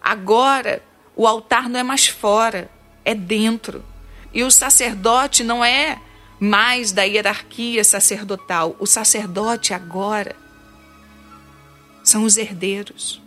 Agora 0.00 0.80
o 1.16 1.26
altar 1.26 1.68
não 1.68 1.80
é 1.80 1.82
mais 1.82 2.06
fora, 2.06 2.70
é 3.04 3.16
dentro. 3.16 3.84
E 4.32 4.44
o 4.44 4.50
sacerdote 4.50 5.42
não 5.42 5.64
é 5.64 6.00
mais 6.38 6.92
da 6.92 7.02
hierarquia 7.02 7.82
sacerdotal. 7.82 8.76
O 8.78 8.86
sacerdote 8.86 9.74
agora 9.74 10.36
são 12.04 12.22
os 12.22 12.36
herdeiros. 12.36 13.20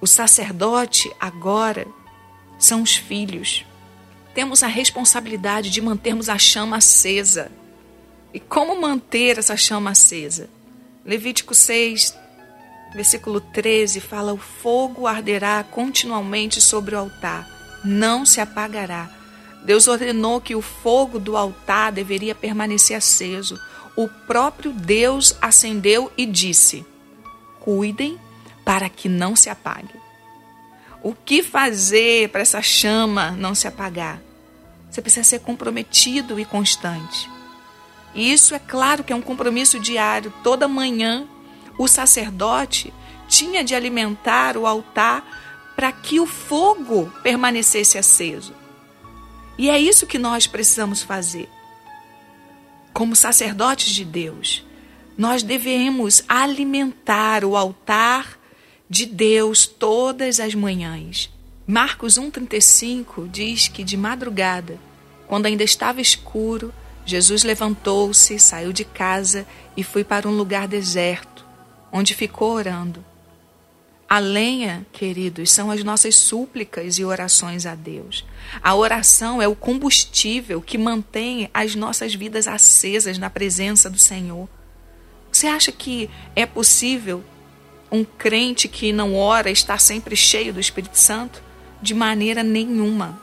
O 0.00 0.08
sacerdote 0.08 1.08
agora 1.20 1.86
são 2.58 2.82
os 2.82 2.96
filhos. 2.96 3.64
Temos 4.34 4.62
a 4.62 4.66
responsabilidade 4.66 5.70
de 5.70 5.80
mantermos 5.80 6.28
a 6.28 6.38
chama 6.38 6.76
acesa. 6.76 7.50
E 8.32 8.40
como 8.40 8.80
manter 8.80 9.38
essa 9.38 9.56
chama 9.56 9.90
acesa? 9.90 10.48
Levítico 11.04 11.54
6, 11.54 12.16
versículo 12.94 13.40
13 13.40 14.00
fala: 14.00 14.32
O 14.32 14.38
fogo 14.38 15.06
arderá 15.06 15.62
continuamente 15.64 16.60
sobre 16.60 16.94
o 16.94 16.98
altar 16.98 17.52
não 17.84 18.24
se 18.24 18.40
apagará. 18.40 19.10
Deus 19.64 19.86
ordenou 19.86 20.40
que 20.40 20.54
o 20.54 20.62
fogo 20.62 21.18
do 21.18 21.36
altar 21.36 21.92
deveria 21.92 22.34
permanecer 22.34 22.96
aceso. 22.96 23.60
O 23.96 24.08
próprio 24.08 24.72
Deus 24.72 25.36
acendeu 25.40 26.10
e 26.16 26.26
disse: 26.26 26.84
Cuidem 27.60 28.18
para 28.64 28.88
que 28.88 29.08
não 29.08 29.36
se 29.36 29.50
apague. 29.50 30.01
O 31.02 31.14
que 31.14 31.42
fazer 31.42 32.28
para 32.28 32.42
essa 32.42 32.62
chama 32.62 33.32
não 33.32 33.54
se 33.54 33.66
apagar? 33.66 34.20
Você 34.88 35.02
precisa 35.02 35.24
ser 35.24 35.40
comprometido 35.40 36.38
e 36.38 36.44
constante. 36.44 37.28
E 38.14 38.32
isso 38.32 38.54
é 38.54 38.58
claro 38.58 39.02
que 39.02 39.12
é 39.12 39.16
um 39.16 39.22
compromisso 39.22 39.80
diário. 39.80 40.32
Toda 40.44 40.68
manhã, 40.68 41.26
o 41.78 41.88
sacerdote 41.88 42.92
tinha 43.26 43.64
de 43.64 43.74
alimentar 43.74 44.56
o 44.56 44.66
altar 44.66 45.72
para 45.74 45.90
que 45.90 46.20
o 46.20 46.26
fogo 46.26 47.10
permanecesse 47.22 47.98
aceso. 47.98 48.54
E 49.58 49.70
é 49.70 49.78
isso 49.78 50.06
que 50.06 50.18
nós 50.18 50.46
precisamos 50.46 51.02
fazer. 51.02 51.48
Como 52.92 53.16
sacerdotes 53.16 53.92
de 53.92 54.04
Deus, 54.04 54.64
nós 55.16 55.42
devemos 55.42 56.22
alimentar 56.28 57.44
o 57.44 57.56
altar 57.56 58.38
de 58.92 59.06
Deus 59.06 59.66
todas 59.66 60.38
as 60.38 60.54
manhãs. 60.54 61.30
Marcos 61.66 62.18
1,35 62.18 63.26
diz 63.26 63.66
que 63.66 63.82
de 63.82 63.96
madrugada, 63.96 64.78
quando 65.26 65.46
ainda 65.46 65.64
estava 65.64 66.02
escuro, 66.02 66.74
Jesus 67.06 67.42
levantou-se, 67.42 68.38
saiu 68.38 68.70
de 68.70 68.84
casa 68.84 69.46
e 69.74 69.82
foi 69.82 70.04
para 70.04 70.28
um 70.28 70.36
lugar 70.36 70.68
deserto, 70.68 71.42
onde 71.90 72.12
ficou 72.12 72.52
orando. 72.52 73.02
A 74.06 74.18
lenha, 74.18 74.84
queridos, 74.92 75.50
são 75.50 75.70
as 75.70 75.82
nossas 75.82 76.14
súplicas 76.14 76.98
e 76.98 77.04
orações 77.04 77.64
a 77.64 77.74
Deus. 77.74 78.26
A 78.62 78.74
oração 78.74 79.40
é 79.40 79.48
o 79.48 79.56
combustível 79.56 80.60
que 80.60 80.76
mantém 80.76 81.48
as 81.54 81.74
nossas 81.74 82.14
vidas 82.14 82.46
acesas 82.46 83.16
na 83.16 83.30
presença 83.30 83.88
do 83.88 83.98
Senhor. 83.98 84.46
Você 85.32 85.46
acha 85.46 85.72
que 85.72 86.10
é 86.36 86.44
possível 86.44 87.24
um 87.92 88.04
crente 88.04 88.66
que 88.66 88.92
não 88.92 89.14
ora 89.14 89.50
estar 89.50 89.78
sempre 89.78 90.16
cheio 90.16 90.52
do 90.52 90.58
Espírito 90.60 90.98
Santo? 90.98 91.42
De 91.80 91.94
maneira 91.94 92.42
nenhuma. 92.42 93.20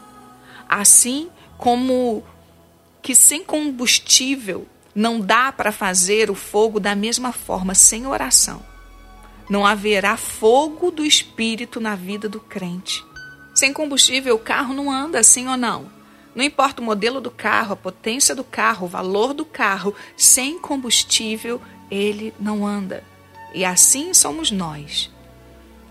Assim 0.67 1.29
como 1.57 2.23
que 3.01 3.15
sem 3.15 3.43
combustível 3.43 4.67
não 4.93 5.19
dá 5.19 5.51
para 5.51 5.71
fazer 5.71 6.29
o 6.29 6.35
fogo 6.35 6.79
da 6.79 6.95
mesma 6.95 7.31
forma 7.31 7.73
sem 7.73 8.05
oração 8.05 8.63
não 9.49 9.65
haverá 9.65 10.15
fogo 10.15 10.91
do 10.91 11.03
Espírito 11.03 11.81
na 11.81 11.95
vida 11.95 12.29
do 12.29 12.39
crente. 12.39 13.03
Sem 13.55 13.73
combustível, 13.73 14.35
o 14.35 14.39
carro 14.39 14.73
não 14.73 14.91
anda, 14.91 15.23
sim 15.23 15.47
ou 15.47 15.57
não? 15.57 15.91
Não 16.35 16.45
importa 16.45 16.81
o 16.81 16.85
modelo 16.85 17.19
do 17.19 17.31
carro, 17.31 17.73
a 17.73 17.75
potência 17.75 18.35
do 18.35 18.43
carro, 18.43 18.85
o 18.85 18.89
valor 18.89 19.33
do 19.33 19.43
carro, 19.43 19.95
sem 20.15 20.59
combustível, 20.59 21.59
ele 21.89 22.31
não 22.39 22.65
anda. 22.65 23.03
E 23.53 23.65
assim 23.65 24.13
somos 24.13 24.51
nós. 24.51 25.09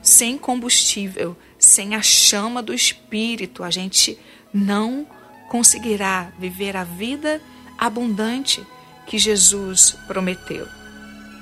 Sem 0.02 0.38
combustível, 0.38 1.36
sem 1.58 1.94
a 1.94 2.02
chama 2.02 2.62
do 2.62 2.72
Espírito, 2.72 3.64
a 3.64 3.70
gente 3.70 4.18
não 4.52 5.06
conseguirá 5.48 6.32
viver 6.38 6.76
a 6.76 6.84
vida 6.84 7.42
abundante 7.76 8.64
que 9.06 9.18
Jesus 9.18 9.96
prometeu. 10.06 10.66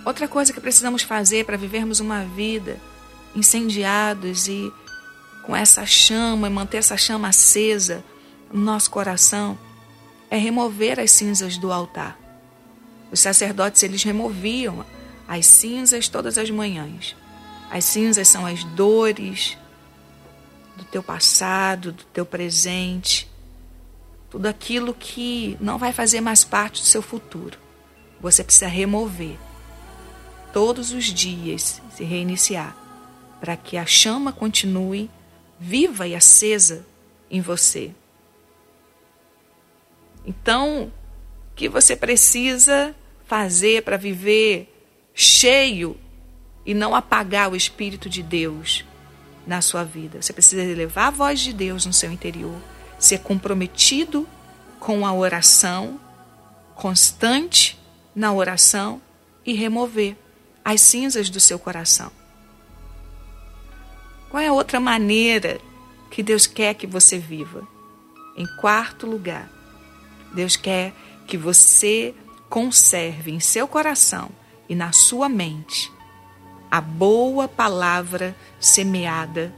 Outra 0.04 0.28
coisa 0.28 0.52
que 0.52 0.60
precisamos 0.60 1.02
fazer 1.02 1.44
para 1.44 1.56
vivermos 1.56 2.00
uma 2.00 2.24
vida 2.24 2.80
incendiados 3.34 4.46
e 4.46 4.72
com 5.42 5.54
essa 5.54 5.84
chama 5.84 6.46
e 6.46 6.50
manter 6.50 6.78
essa 6.78 6.96
chama 6.96 7.28
acesa 7.28 8.04
no 8.52 8.60
nosso 8.60 8.90
coração 8.90 9.58
é 10.30 10.36
remover 10.36 10.98
as 10.98 11.10
cinzas 11.10 11.58
do 11.58 11.72
altar. 11.72 12.18
Os 13.10 13.20
sacerdotes 13.20 13.82
eles 13.82 14.02
removiam 14.02 14.84
as 15.26 15.46
cinzas 15.46 16.08
todas 16.08 16.38
as 16.38 16.50
manhãs. 16.50 17.16
As 17.70 17.84
cinzas 17.84 18.28
são 18.28 18.46
as 18.46 18.62
dores 18.64 19.58
do 20.76 20.84
teu 20.84 21.02
passado, 21.02 21.92
do 21.92 22.04
teu 22.04 22.24
presente, 22.24 23.28
tudo 24.30 24.46
aquilo 24.46 24.94
que 24.94 25.56
não 25.60 25.78
vai 25.78 25.92
fazer 25.92 26.20
mais 26.20 26.44
parte 26.44 26.82
do 26.82 26.86
seu 26.86 27.02
futuro. 27.02 27.58
Você 28.20 28.44
precisa 28.44 28.68
remover 28.68 29.36
todos 30.52 30.92
os 30.92 31.04
dias, 31.04 31.82
se 31.94 32.04
reiniciar, 32.04 32.76
para 33.40 33.56
que 33.56 33.76
a 33.76 33.86
chama 33.86 34.32
continue 34.32 35.10
viva 35.58 36.06
e 36.06 36.14
acesa 36.14 36.86
em 37.30 37.40
você. 37.40 37.92
Então, 40.24 40.92
o 41.52 41.54
que 41.54 41.68
você 41.68 41.96
precisa 41.96 42.94
fazer 43.26 43.82
para 43.82 43.96
viver 43.96 44.75
cheio 45.18 45.96
e 46.66 46.74
não 46.74 46.94
apagar 46.94 47.50
o 47.50 47.56
Espírito 47.56 48.06
de 48.06 48.22
Deus 48.22 48.84
na 49.46 49.62
sua 49.62 49.82
vida? 49.82 50.20
Você 50.20 50.32
precisa 50.32 50.62
elevar 50.62 51.08
a 51.08 51.10
voz 51.10 51.40
de 51.40 51.54
Deus 51.54 51.86
no 51.86 51.92
seu 51.92 52.12
interior, 52.12 52.60
ser 52.98 53.20
comprometido 53.20 54.28
com 54.78 55.06
a 55.06 55.14
oração, 55.14 55.98
constante 56.74 57.78
na 58.14 58.30
oração 58.32 59.00
e 59.44 59.54
remover 59.54 60.16
as 60.62 60.82
cinzas 60.82 61.30
do 61.30 61.40
seu 61.40 61.58
coração. 61.58 62.12
Qual 64.28 64.42
é 64.42 64.48
a 64.48 64.52
outra 64.52 64.78
maneira 64.78 65.58
que 66.10 66.22
Deus 66.22 66.46
quer 66.46 66.74
que 66.74 66.86
você 66.86 67.18
viva? 67.18 67.66
Em 68.36 68.46
quarto 68.60 69.06
lugar, 69.06 69.50
Deus 70.34 70.56
quer 70.56 70.92
que 71.26 71.38
você 71.38 72.14
conserve 72.50 73.30
em 73.30 73.40
seu 73.40 73.66
coração 73.66 74.30
e 74.68 74.74
na 74.74 74.92
sua 74.92 75.28
mente 75.28 75.92
a 76.70 76.80
boa 76.80 77.46
palavra 77.46 78.36
semeada 78.58 79.54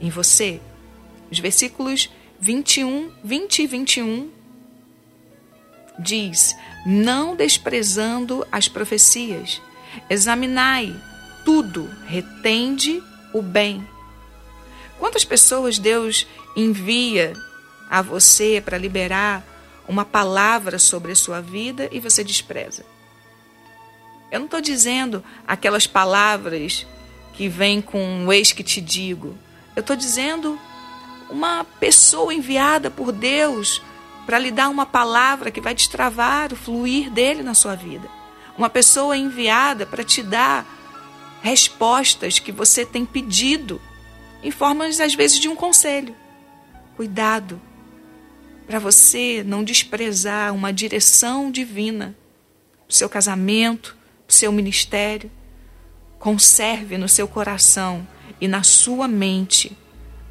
em 0.00 0.10
você. 0.10 0.60
Os 1.30 1.38
versículos 1.38 2.10
21, 2.38 3.10
20 3.24 3.62
e 3.62 3.66
21 3.66 4.30
diz: 5.98 6.56
Não 6.84 7.34
desprezando 7.34 8.46
as 8.52 8.68
profecias, 8.68 9.60
examinai 10.10 10.94
tudo, 11.44 11.88
retende 12.06 13.02
o 13.32 13.40
bem 13.40 13.86
Quantas 15.02 15.24
pessoas 15.24 15.80
Deus 15.80 16.28
envia 16.54 17.32
a 17.90 18.00
você 18.00 18.62
para 18.64 18.78
liberar 18.78 19.44
uma 19.88 20.04
palavra 20.04 20.78
sobre 20.78 21.10
a 21.10 21.16
sua 21.16 21.40
vida 21.40 21.88
e 21.90 21.98
você 21.98 22.22
despreza? 22.22 22.86
Eu 24.32 24.38
não 24.40 24.46
estou 24.46 24.62
dizendo 24.62 25.22
aquelas 25.46 25.86
palavras 25.86 26.86
que 27.34 27.50
vêm 27.50 27.82
com 27.82 28.02
um 28.02 28.32
ex 28.32 28.50
que 28.50 28.64
te 28.64 28.80
digo. 28.80 29.36
Eu 29.76 29.80
estou 29.80 29.94
dizendo 29.94 30.58
uma 31.28 31.64
pessoa 31.64 32.32
enviada 32.32 32.90
por 32.90 33.12
Deus 33.12 33.82
para 34.24 34.38
lhe 34.38 34.50
dar 34.50 34.70
uma 34.70 34.86
palavra 34.86 35.50
que 35.50 35.60
vai 35.60 35.74
destravar 35.74 36.50
o 36.50 36.56
fluir 36.56 37.10
dele 37.10 37.42
na 37.42 37.52
sua 37.52 37.74
vida. 37.74 38.08
Uma 38.56 38.70
pessoa 38.70 39.14
enviada 39.14 39.84
para 39.84 40.02
te 40.02 40.22
dar 40.22 40.66
respostas 41.42 42.38
que 42.38 42.50
você 42.50 42.86
tem 42.86 43.04
pedido 43.04 43.82
em 44.42 44.50
formas, 44.50 44.98
às 44.98 45.14
vezes, 45.14 45.38
de 45.38 45.48
um 45.48 45.54
conselho. 45.54 46.16
Cuidado 46.96 47.60
para 48.66 48.78
você 48.78 49.42
não 49.44 49.62
desprezar 49.62 50.54
uma 50.54 50.72
direção 50.72 51.50
divina 51.50 52.16
o 52.88 52.92
seu 52.92 53.08
casamento, 53.08 53.96
o 53.96 54.01
seu 54.42 54.50
ministério. 54.50 55.30
Conserve 56.18 56.98
no 56.98 57.08
seu 57.08 57.28
coração 57.28 58.06
e 58.40 58.48
na 58.48 58.64
sua 58.64 59.06
mente 59.06 59.76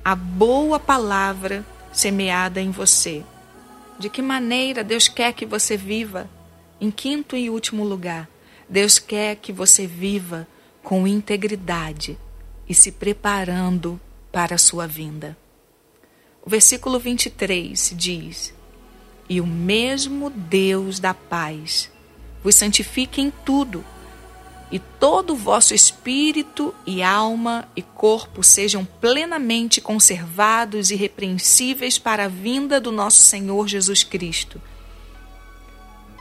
a 0.03 0.15
boa 0.15 0.77
palavra 0.77 1.65
semeada 1.93 2.59
em 2.59 2.71
você. 2.71 3.23
De 3.97 4.09
que 4.09 4.21
maneira 4.21 4.83
Deus 4.83 5.07
quer 5.07 5.31
que 5.31 5.45
você 5.45 5.77
viva? 5.77 6.29
Em 6.79 6.91
quinto 6.91 7.37
e 7.37 7.50
último 7.50 7.85
lugar, 7.85 8.27
Deus 8.67 9.00
quer 9.00 9.37
que 9.37 9.53
você 9.53 9.87
viva 9.87 10.45
com 10.83 11.07
integridade 11.07 12.17
e 12.67 12.74
se 12.74 12.91
preparando 12.91 14.00
para 14.29 14.55
a 14.55 14.57
sua 14.57 14.87
vinda. 14.87 15.37
O 16.43 16.50
versículo 16.50 17.00
23 17.00 17.93
diz: 17.95 18.53
E 19.29 19.39
o 19.39 19.47
mesmo 19.47 20.29
Deus 20.29 21.00
da 21.00 21.13
paz 21.13 21.89
vos 22.43 22.55
santifique 22.55 23.21
em 23.21 23.31
tudo, 23.45 23.85
e 24.72 24.79
todo 24.79 25.34
o 25.34 25.36
vosso 25.36 25.74
espírito 25.74 26.74
e 26.86 27.03
alma 27.03 27.68
e 27.75 27.81
corpo 27.81 28.42
sejam 28.42 28.86
plenamente 28.86 29.81
conservados 29.81 30.90
e 30.90 30.94
irrepreensíveis 30.94 32.00
para 32.00 32.25
a 32.25 32.29
vinda 32.29 32.79
do 32.79 32.92
nosso 32.92 33.22
Senhor 33.22 33.68
Jesus 33.68 34.03
Cristo. 34.03 34.62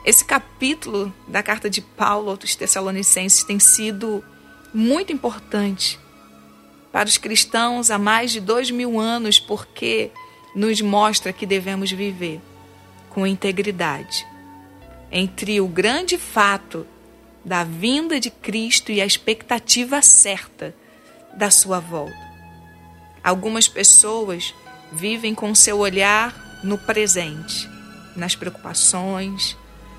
Esse 0.05 0.25
capítulo 0.25 1.15
da 1.29 1.43
carta 1.43 1.71
de 1.71 1.81
Paulo 1.81 2.31
aos 2.31 2.57
Tessalonicenses 2.57 3.45
tem 3.45 3.61
sido 3.61 4.25
muito 4.75 5.13
importante 5.13 5.99
para 6.91 7.09
os 7.09 7.19
cristãos 7.19 7.91
há 7.91 7.99
mais 7.99 8.33
de 8.33 8.41
dois 8.41 8.71
mil 8.71 8.99
anos, 8.99 9.39
porque 9.39 10.11
nos 10.57 10.81
mostra 10.81 11.33
que 11.33 11.47
devemos 11.47 11.93
viver 11.93 12.41
com 13.11 13.27
integridade 13.27 14.27
entre 15.13 15.61
o 15.61 15.69
grande 15.69 16.17
fato 16.17 16.87
da 17.45 17.65
vinda 17.65 18.21
de 18.21 18.31
Cristo 18.31 18.93
e 18.93 19.01
a 19.01 19.07
expectativa 19.07 20.03
certa 20.03 20.75
da 21.35 21.51
sua 21.51 21.81
volta. 21.81 22.31
Algumas 23.23 23.69
pessoas 23.69 24.55
vivem 24.93 25.35
com 25.35 25.55
seu 25.55 25.79
olhar 25.79 26.61
no 26.63 26.77
presente, 26.79 27.69
nas 28.17 28.35
preocupações, 28.35 29.57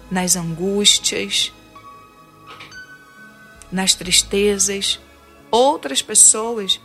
nas 0.10 0.36
angústias, 0.36 1.52
nas 3.72 3.94
tristezas. 3.94 5.00
Outras 5.50 6.02
pessoas 6.02 6.80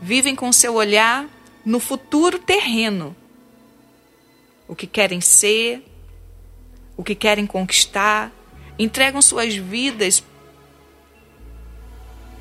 vivem 0.00 0.34
com 0.34 0.52
seu 0.52 0.74
olhar 0.74 1.28
no 1.64 1.78
futuro 1.78 2.38
terreno. 2.38 3.14
O 4.66 4.74
que 4.74 4.86
querem 4.86 5.20
ser, 5.20 5.84
o 6.96 7.02
que 7.02 7.14
querem 7.14 7.46
conquistar, 7.46 8.32
entregam 8.82 9.20
suas 9.20 9.54
vidas 9.54 10.22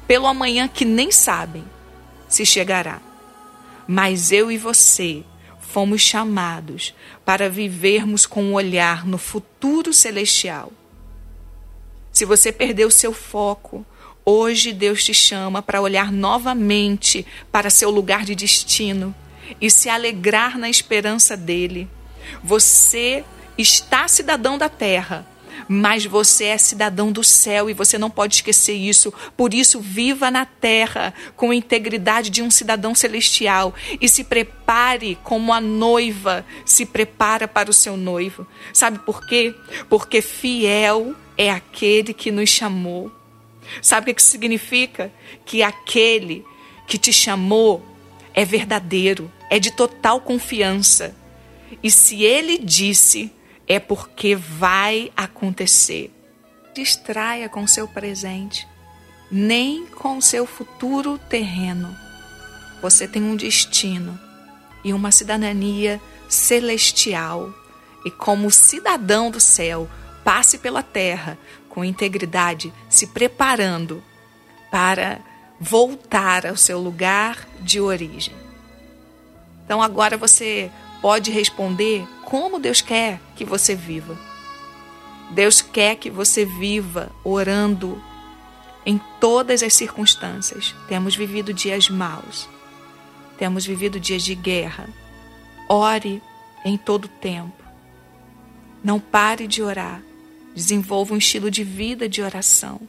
pelo 0.08 0.28
amanhã 0.28 0.67
que 0.67 0.86
nem 0.86 1.12
sabem 1.12 1.63
se 2.28 2.45
chegará. 2.45 3.02
Mas 3.88 4.32
eu 4.32 4.52
e 4.52 4.58
você 4.58 5.23
fomos 5.60 6.02
chamados 6.02 6.95
para 7.23 7.49
vivermos 7.49 8.25
com 8.25 8.43
um 8.43 8.54
olhar 8.54 9.06
no 9.06 9.17
futuro 9.17 9.93
celestial. 9.93 10.71
Se 12.12 12.25
você 12.25 12.52
perdeu 12.52 12.89
seu 12.89 13.13
foco, 13.13 13.86
Hoje 14.32 14.73
Deus 14.73 15.04
te 15.04 15.12
chama 15.12 15.60
para 15.60 15.82
olhar 15.82 16.12
novamente 16.12 17.25
para 17.52 17.71
seu 17.71 17.89
lugar 17.89 18.23
de 18.23 18.36
destino 18.36 19.15
e 19.60 19.71
se 19.71 19.89
alegrar 19.89 20.56
na 20.56 20.69
esperança 20.69 21.36
dele. 21.36 21.89
Você 22.43 23.23
está 23.58 24.08
cidadão 24.08 24.56
da 24.56 24.69
terra, 24.69 25.25
mas 25.67 26.06
você 26.06 26.45
é 26.45 26.58
cidadão 26.58 27.12
do 27.12 27.24
céu 27.24 27.69
e 27.69 27.74
você 27.74 27.98
não 27.98 28.10
pode 28.10 28.36
esquecer 28.36 28.74
isso. 28.74 29.13
Por 29.36 29.54
isso, 29.54 29.80
viva 29.80 30.32
na 30.32 30.45
terra 30.45 31.13
com 31.36 31.52
a 31.52 31.56
integridade 31.56 32.30
de 32.30 32.41
um 32.41 32.52
cidadão 32.52 32.93
celestial 32.95 33.74
e 34.00 34.08
se 34.08 34.24
prepare 34.24 35.17
como 35.24 35.54
a 35.54 35.62
noiva 35.62 36.45
se 36.65 36.86
prepara 36.86 37.48
para 37.48 37.69
o 37.69 37.74
seu 37.74 37.98
noivo. 37.98 38.45
Sabe 38.74 39.00
por 39.00 39.26
quê? 39.26 39.54
Porque 39.89 40.22
fiel 40.22 41.15
é 41.38 41.50
aquele 41.50 42.13
que 42.13 42.32
nos 42.32 42.50
chamou. 42.50 43.12
Sabe 43.82 44.12
o 44.12 44.15
que 44.15 44.24
significa? 44.24 45.12
Que 45.45 45.62
aquele 45.62 46.45
que 46.88 46.98
te 46.98 47.13
chamou 47.13 47.86
é 48.34 48.43
verdadeiro, 48.43 49.32
é 49.50 49.60
de 49.60 49.72
total 49.72 50.22
confiança. 50.22 51.15
E 51.84 51.91
se 51.91 52.24
ele 52.24 52.58
disse, 52.58 53.32
é 53.69 53.79
porque 53.79 54.36
vai 54.36 55.12
acontecer. 55.15 56.12
Distraia 56.73 57.47
com 57.47 57.67
seu 57.67 57.88
presente, 57.88 58.67
nem 59.32 59.86
com 59.86 60.19
seu 60.19 60.47
futuro 60.47 61.19
terreno. 61.29 61.95
Você 62.82 63.08
tem 63.08 63.21
um 63.21 63.36
destino 63.36 64.19
e 64.84 64.91
uma 64.91 65.12
cidadania 65.12 66.01
celestial. 66.27 67.53
E 68.03 68.10
como 68.10 68.49
cidadão 68.49 69.29
do 69.29 69.39
céu, 69.39 69.88
passe 70.23 70.58
pela 70.58 70.82
terra 70.82 71.38
com 71.67 71.86
integridade, 71.86 72.73
se 72.89 73.05
preparando 73.08 74.03
para 74.71 75.19
voltar 75.60 76.47
ao 76.47 76.55
seu 76.55 76.79
lugar 76.79 77.47
de 77.60 77.79
origem. 77.79 78.34
Então 79.65 79.82
agora 79.82 80.17
você 80.17 80.71
pode 81.01 81.31
responder 81.31 82.07
como 82.23 82.59
Deus 82.59 82.81
quer 82.81 83.19
que 83.35 83.45
você 83.45 83.75
viva. 83.75 84.17
Deus 85.31 85.62
quer 85.62 85.95
que 85.95 86.09
você 86.09 86.45
viva 86.45 87.12
orando 87.23 88.01
em 88.85 88.99
todas 89.19 89.62
as 89.62 89.73
circunstâncias. 89.73 90.75
Temos 90.88 91.15
vivido 91.15 91.53
dias 91.53 91.89
maus, 91.89 92.49
temos 93.38 93.65
vivido 93.65 93.99
dias 93.99 94.23
de 94.23 94.35
guerra. 94.35 94.89
Ore 95.67 96.21
em 96.65 96.77
todo 96.77 97.07
tempo. 97.07 97.63
Não 98.83 98.99
pare 98.99 99.47
de 99.47 99.62
orar. 99.62 100.01
Desenvolva 100.55 101.13
um 101.13 101.17
estilo 101.17 101.49
de 101.51 101.63
vida 101.63 102.09
de 102.09 102.21
oração. 102.21 102.81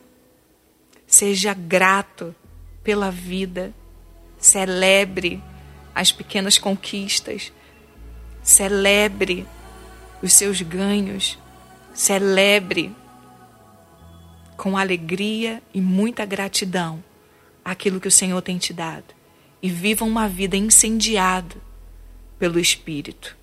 Seja 1.07 1.53
grato 1.53 2.35
pela 2.83 3.11
vida. 3.11 3.75
Celebre 4.39 5.43
as 5.95 6.11
pequenas 6.11 6.57
conquistas. 6.59 7.53
Celebre 8.43 9.47
os 10.23 10.33
seus 10.33 10.61
ganhos. 10.63 11.39
Celebre 11.95 12.95
com 14.57 14.77
alegria 14.77 15.63
e 15.73 15.81
muita 15.81 16.25
gratidão 16.25 17.03
aquilo 17.65 18.01
que 18.01 18.09
o 18.09 18.13
Senhor 18.13 18.41
tem 18.43 18.59
te 18.59 18.73
dado. 18.73 19.15
E 19.63 19.71
viva 19.71 20.05
uma 20.05 20.29
vida 20.29 20.57
incendiada 20.57 21.57
pelo 22.39 22.59
Espírito 22.59 23.41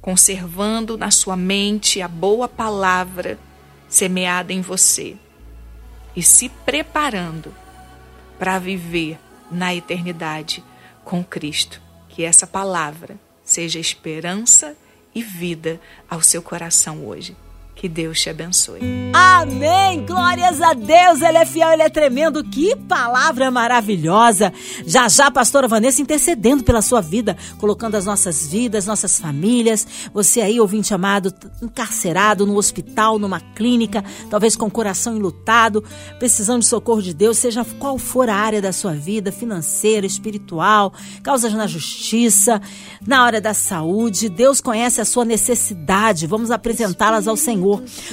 conservando 0.00 0.96
na 0.96 1.10
sua 1.10 1.36
mente 1.36 2.00
a 2.00 2.08
boa 2.08 2.48
palavra 2.48 3.38
semeada 3.88 4.52
em 4.52 4.60
você 4.60 5.16
e 6.14 6.22
se 6.22 6.48
preparando 6.48 7.54
para 8.38 8.58
viver 8.58 9.18
na 9.50 9.74
eternidade 9.74 10.62
com 11.04 11.24
Cristo. 11.24 11.82
Que 12.18 12.24
essa 12.24 12.48
palavra 12.48 13.16
seja 13.44 13.78
esperança 13.78 14.76
e 15.14 15.22
vida 15.22 15.80
ao 16.10 16.20
seu 16.20 16.42
coração 16.42 17.06
hoje. 17.06 17.36
Que 17.78 17.88
Deus 17.88 18.20
te 18.20 18.28
abençoe. 18.28 18.80
Amém! 19.12 20.04
Glórias 20.04 20.60
a 20.60 20.74
Deus! 20.74 21.22
Ele 21.22 21.38
é 21.38 21.46
fiel, 21.46 21.70
ele 21.70 21.82
é 21.82 21.88
tremendo. 21.88 22.42
Que 22.42 22.74
palavra 22.74 23.52
maravilhosa! 23.52 24.52
Já 24.84 25.08
já, 25.08 25.30
pastora 25.30 25.68
Vanessa 25.68 26.02
intercedendo 26.02 26.64
pela 26.64 26.82
sua 26.82 27.00
vida, 27.00 27.36
colocando 27.56 27.94
as 27.94 28.04
nossas 28.04 28.48
vidas, 28.48 28.84
nossas 28.84 29.20
famílias. 29.20 29.86
Você 30.12 30.40
aí, 30.40 30.58
ouvinte 30.58 30.92
amado, 30.92 31.32
encarcerado 31.62 32.44
no 32.44 32.56
hospital, 32.56 33.16
numa 33.16 33.38
clínica, 33.38 34.04
talvez 34.28 34.56
com 34.56 34.66
o 34.66 34.70
coração 34.70 35.16
enlutado, 35.16 35.84
precisando 36.18 36.62
de 36.62 36.66
socorro 36.66 37.00
de 37.00 37.14
Deus, 37.14 37.38
seja 37.38 37.64
qual 37.78 37.96
for 37.96 38.28
a 38.28 38.34
área 38.34 38.60
da 38.60 38.72
sua 38.72 38.92
vida, 38.92 39.30
financeira, 39.30 40.04
espiritual, 40.04 40.92
causas 41.22 41.52
na 41.52 41.68
justiça, 41.68 42.60
na 43.06 43.24
hora 43.24 43.40
da 43.40 43.54
saúde. 43.54 44.28
Deus 44.28 44.60
conhece 44.60 45.00
a 45.00 45.04
sua 45.04 45.24
necessidade. 45.24 46.26
Vamos 46.26 46.50
apresentá-las 46.50 47.28
ao 47.28 47.36
Senhor 47.36 47.67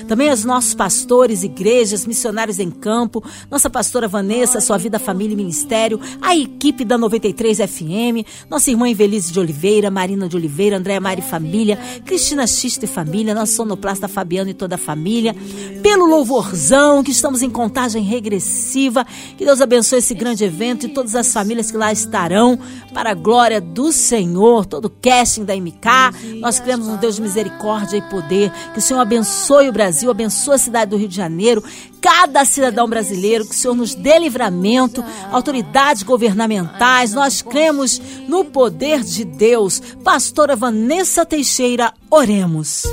Também 0.08 0.30
aos 0.30 0.44
nossos 0.44 0.74
pastores, 0.74 1.44
igrejas, 1.44 2.06
missionários 2.06 2.60
em 2.60 2.70
campo, 2.70 3.24
nossa 3.50 3.70
pastora 3.70 4.08
Vanessa, 4.08 4.62
sua 4.62 4.78
vida, 4.78 5.00
família 5.00 5.34
e 5.34 5.38
ministério, 5.38 6.00
a 6.22 6.36
equipe 6.36 6.84
da 6.84 6.98
93 6.98 7.58
FM, 7.58 8.26
nossa 8.50 8.70
irmã 8.70 8.90
Invelise 8.90 9.32
de 9.32 9.40
Oliveira, 9.40 9.90
Marina 9.92 10.28
de 10.28 10.36
Oliveira, 10.36 10.78
Andréa 10.78 11.00
Mari 11.00 11.22
Família, 11.22 11.78
Cristina 12.06 12.46
Xista 12.48 12.86
e 12.86 12.88
Família, 12.88 13.34
nossa 13.34 13.54
sonoplasta 13.54 14.08
Fabiano 14.08 14.50
e 14.50 14.54
toda 14.54 14.76
a 14.76 14.78
família, 14.78 15.36
pelo 15.82 16.06
louvorzão, 16.06 17.04
que 17.04 17.12
estamos 17.12 17.42
em 17.42 17.50
contagem 17.50 18.04
regressiva. 18.04 19.06
Que 19.38 19.46
Deus 19.46 19.62
abençoe 19.62 20.00
esse 20.00 20.14
grande 20.14 20.44
evento 20.44 20.86
e 20.86 20.90
todas 20.90 21.16
as 21.16 21.32
famílias 21.32 21.72
que 21.72 21.78
lá 21.78 21.92
estarão, 21.92 22.58
para 22.94 23.12
a 23.12 23.14
glória 23.14 23.62
do 23.62 23.92
Senhor, 23.92 24.66
todo 24.66 24.86
o 24.86 24.90
casting 24.90 25.44
da 25.44 25.56
MK. 25.56 26.40
Nós 26.40 26.60
cremos 26.60 26.88
no 26.88 26.98
Deus 26.98 27.16
de 27.16 27.22
misericórdia 27.22 27.98
e 27.98 28.02
poder. 28.02 28.52
Que 28.74 28.80
o 28.80 28.82
Senhor 28.82 29.00
abençoe 29.00 29.45
abençoe 29.46 29.70
o 29.70 29.72
Brasil, 29.72 30.10
abençoe 30.10 30.56
a 30.56 30.58
cidade 30.58 30.92
do 30.92 30.98
Rio 30.98 31.08
de 31.08 31.16
Janeiro, 31.16 31.64
cada 32.02 32.44
cidadão 32.46 32.90
brasileiro, 32.90 33.46
que 33.46 33.52
o 33.52 33.58
Senhor 33.58 33.76
nos 33.76 33.94
dê 33.94 34.18
livramento, 34.18 35.06
autoridades 35.32 36.02
governamentais, 36.02 37.14
nós 37.14 37.44
cremos 37.44 38.02
no 38.28 38.46
poder 38.46 39.02
de 39.02 39.24
Deus. 39.24 39.80
Pastora 40.04 40.56
Vanessa 40.56 41.24
Teixeira, 41.24 41.94
oremos. 42.10 42.86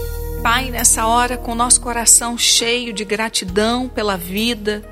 Pai, 0.42 0.70
nessa 0.70 1.06
hora, 1.06 1.38
com 1.38 1.54
nosso 1.54 1.80
coração 1.80 2.36
cheio 2.36 2.92
de 2.92 3.04
gratidão 3.04 3.88
pela 3.88 4.18
vida 4.18 4.82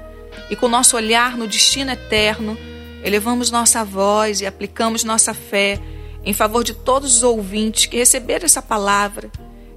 e 0.49 0.57
com 0.57 0.66
nosso 0.66 0.96
olhar 0.96 1.37
no 1.37 1.46
destino 1.46 1.90
eterno, 1.90 2.57
elevamos 3.05 3.51
nossa 3.51 3.85
voz 3.85 4.40
e 4.40 4.46
aplicamos 4.46 5.05
nossa 5.05 5.35
fé 5.35 5.79
em 6.25 6.33
favor 6.33 6.64
de 6.64 6.73
todos 6.73 7.16
os 7.16 7.23
ouvintes 7.23 7.85
que 7.85 7.99
receberam 7.99 8.46
essa 8.46 8.62
palavra, 8.62 9.31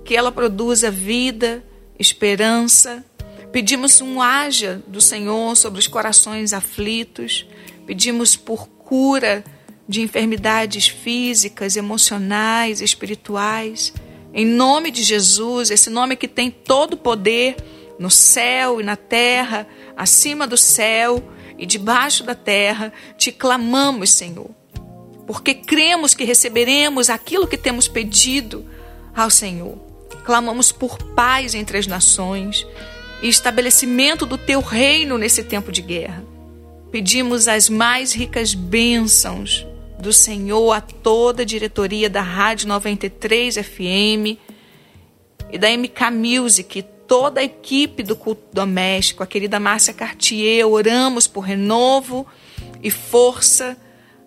que 0.05 0.15
ela 0.15 0.31
produza 0.31 0.89
vida, 0.89 1.61
esperança. 1.97 3.03
Pedimos 3.51 4.01
um 4.01 4.21
haja 4.21 4.81
do 4.87 4.99
Senhor 4.99 5.55
sobre 5.55 5.79
os 5.79 5.87
corações 5.87 6.53
aflitos. 6.53 7.45
Pedimos 7.85 8.35
por 8.35 8.67
cura 8.67 9.43
de 9.87 10.01
enfermidades 10.01 10.87
físicas, 10.87 11.75
emocionais, 11.75 12.81
espirituais. 12.81 13.93
Em 14.33 14.45
nome 14.45 14.89
de 14.89 15.03
Jesus, 15.03 15.69
esse 15.69 15.89
nome 15.89 16.15
que 16.15 16.27
tem 16.27 16.49
todo 16.49 16.93
o 16.93 16.97
poder 16.97 17.55
no 17.99 18.09
céu 18.09 18.81
e 18.81 18.83
na 18.83 18.95
terra, 18.95 19.67
acima 19.95 20.47
do 20.47 20.57
céu 20.57 21.23
e 21.57 21.65
debaixo 21.65 22.23
da 22.23 22.33
terra, 22.33 22.91
te 23.17 23.31
clamamos, 23.31 24.09
Senhor, 24.09 24.49
porque 25.27 25.53
cremos 25.53 26.13
que 26.13 26.23
receberemos 26.23 27.09
aquilo 27.09 27.47
que 27.47 27.57
temos 27.57 27.87
pedido 27.87 28.65
ao 29.15 29.29
Senhor. 29.29 29.92
Clamamos 30.23 30.71
por 30.71 30.97
paz 31.13 31.53
entre 31.53 31.77
as 31.77 31.87
nações 31.87 32.65
e 33.21 33.27
estabelecimento 33.27 34.25
do 34.25 34.37
teu 34.37 34.59
reino 34.61 35.17
nesse 35.17 35.43
tempo 35.43 35.71
de 35.71 35.81
guerra. 35.81 36.23
Pedimos 36.91 37.47
as 37.47 37.69
mais 37.69 38.13
ricas 38.13 38.53
bênçãos 38.53 39.65
do 39.99 40.13
Senhor 40.13 40.71
a 40.73 40.81
toda 40.81 41.41
a 41.41 41.45
diretoria 41.45 42.09
da 42.09 42.21
Rádio 42.21 42.67
93 42.67 43.55
FM 43.57 44.37
e 45.51 45.57
da 45.57 45.69
MK 45.69 46.11
Music, 46.11 46.83
toda 47.07 47.39
a 47.41 47.43
equipe 47.43 48.03
do 48.03 48.15
culto 48.15 48.43
doméstico, 48.51 49.23
a 49.23 49.27
querida 49.27 49.59
Márcia 49.59 49.93
Cartier, 49.93 50.67
oramos 50.67 51.27
por 51.27 51.41
renovo 51.41 52.27
e 52.81 52.91
força 52.91 53.77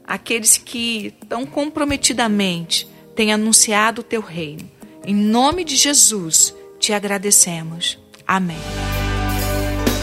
aqueles 0.05 0.57
que 0.57 1.13
tão 1.29 1.45
comprometidamente 1.45 2.89
têm 3.15 3.33
anunciado 3.33 4.01
o 4.01 4.05
teu 4.05 4.21
reino. 4.21 4.76
Em 5.07 5.15
nome 5.15 5.63
de 5.63 5.77
Jesus, 5.77 6.53
te 6.81 6.93
agradecemos. 6.93 7.97
Amém. 8.27 8.59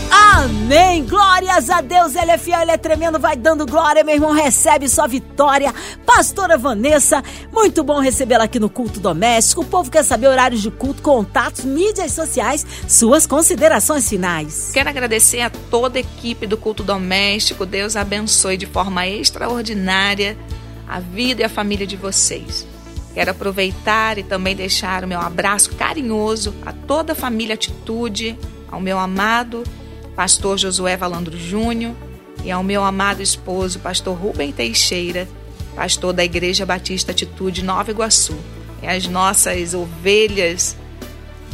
Amém! 0.09 1.05
Glórias 1.05 1.69
a 1.69 1.81
Deus, 1.81 2.15
Ele 2.15 2.31
é 2.31 2.37
fiel, 2.37 2.61
Ele 2.61 2.71
é 2.71 2.77
tremendo, 2.77 3.19
vai 3.19 3.35
dando 3.35 3.65
glória, 3.65 4.01
meu 4.01 4.15
irmão, 4.15 4.31
recebe 4.31 4.87
sua 4.87 5.05
vitória. 5.05 5.73
Pastora 6.05 6.57
Vanessa, 6.57 7.21
muito 7.51 7.83
bom 7.83 7.99
recebê-la 7.99 8.45
aqui 8.45 8.61
no 8.61 8.69
Culto 8.69 9.01
Doméstico. 9.01 9.61
O 9.61 9.65
povo 9.65 9.91
quer 9.91 10.05
saber 10.05 10.27
horários 10.27 10.61
de 10.61 10.71
culto, 10.71 11.01
contatos, 11.01 11.65
mídias 11.65 12.13
sociais, 12.13 12.65
suas 12.87 13.27
considerações 13.27 14.07
finais. 14.07 14.71
Quero 14.73 14.87
agradecer 14.87 15.41
a 15.41 15.49
toda 15.49 15.97
a 15.97 16.01
equipe 16.01 16.47
do 16.47 16.55
Culto 16.55 16.81
Doméstico. 16.81 17.65
Deus 17.65 17.97
abençoe 17.97 18.55
de 18.55 18.67
forma 18.67 19.05
extraordinária 19.05 20.37
a 20.87 21.01
vida 21.01 21.41
e 21.41 21.43
a 21.43 21.49
família 21.49 21.85
de 21.85 21.97
vocês. 21.97 22.72
Quero 23.13 23.31
aproveitar 23.31 24.17
e 24.17 24.23
também 24.23 24.55
deixar 24.55 25.03
o 25.03 25.07
meu 25.07 25.19
abraço 25.19 25.75
carinhoso 25.75 26.53
a 26.65 26.73
toda 26.73 27.13
a 27.13 27.15
família 27.15 27.53
Atitude, 27.53 28.37
ao 28.71 28.81
meu 28.81 28.97
amado 28.97 29.63
pastor 30.15 30.57
Josué 30.57 30.95
Valandro 30.95 31.37
Júnior 31.37 31.95
e 32.43 32.51
ao 32.51 32.63
meu 32.63 32.83
amado 32.83 33.21
esposo, 33.21 33.79
pastor 33.79 34.17
Rubem 34.17 34.51
Teixeira, 34.51 35.27
pastor 35.75 36.13
da 36.13 36.23
Igreja 36.23 36.65
Batista 36.65 37.11
Atitude 37.11 37.63
Nova 37.63 37.91
Iguaçu. 37.91 38.35
E 38.81 38.87
as 38.87 39.07
nossas 39.07 39.73
ovelhas 39.73 40.75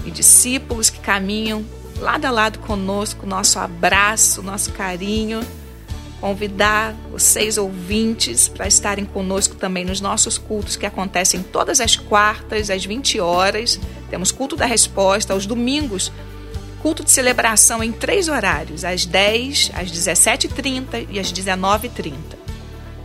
e 0.05 0.11
discípulos 0.11 0.89
que 0.89 0.99
caminham 0.99 1.63
lado 1.99 2.25
a 2.25 2.31
lado 2.31 2.59
conosco, 2.59 3.25
nosso 3.25 3.59
abraço, 3.59 4.41
nosso 4.41 4.71
carinho 4.71 5.41
convidar 6.19 6.93
vocês 7.11 7.57
ouvintes 7.57 8.47
para 8.47 8.67
estarem 8.67 9.05
conosco 9.05 9.55
também 9.55 9.85
nos 9.85 10.01
nossos 10.01 10.37
cultos 10.37 10.75
que 10.75 10.85
acontecem 10.85 11.41
todas 11.41 11.79
as 11.79 11.95
quartas 11.95 12.69
às 12.69 12.85
20 12.85 13.19
horas. 13.19 13.79
Temos 14.09 14.31
culto 14.31 14.55
da 14.55 14.65
resposta 14.65 15.33
aos 15.33 15.45
domingos, 15.45 16.11
culto 16.81 17.03
de 17.03 17.11
celebração 17.11 17.83
em 17.83 17.91
três 17.91 18.27
horários, 18.27 18.83
às 18.83 19.05
10, 19.05 19.71
às 19.73 19.91
17h30 19.91 21.07
e 21.09 21.19
às 21.19 21.31
19h30. 21.31 22.13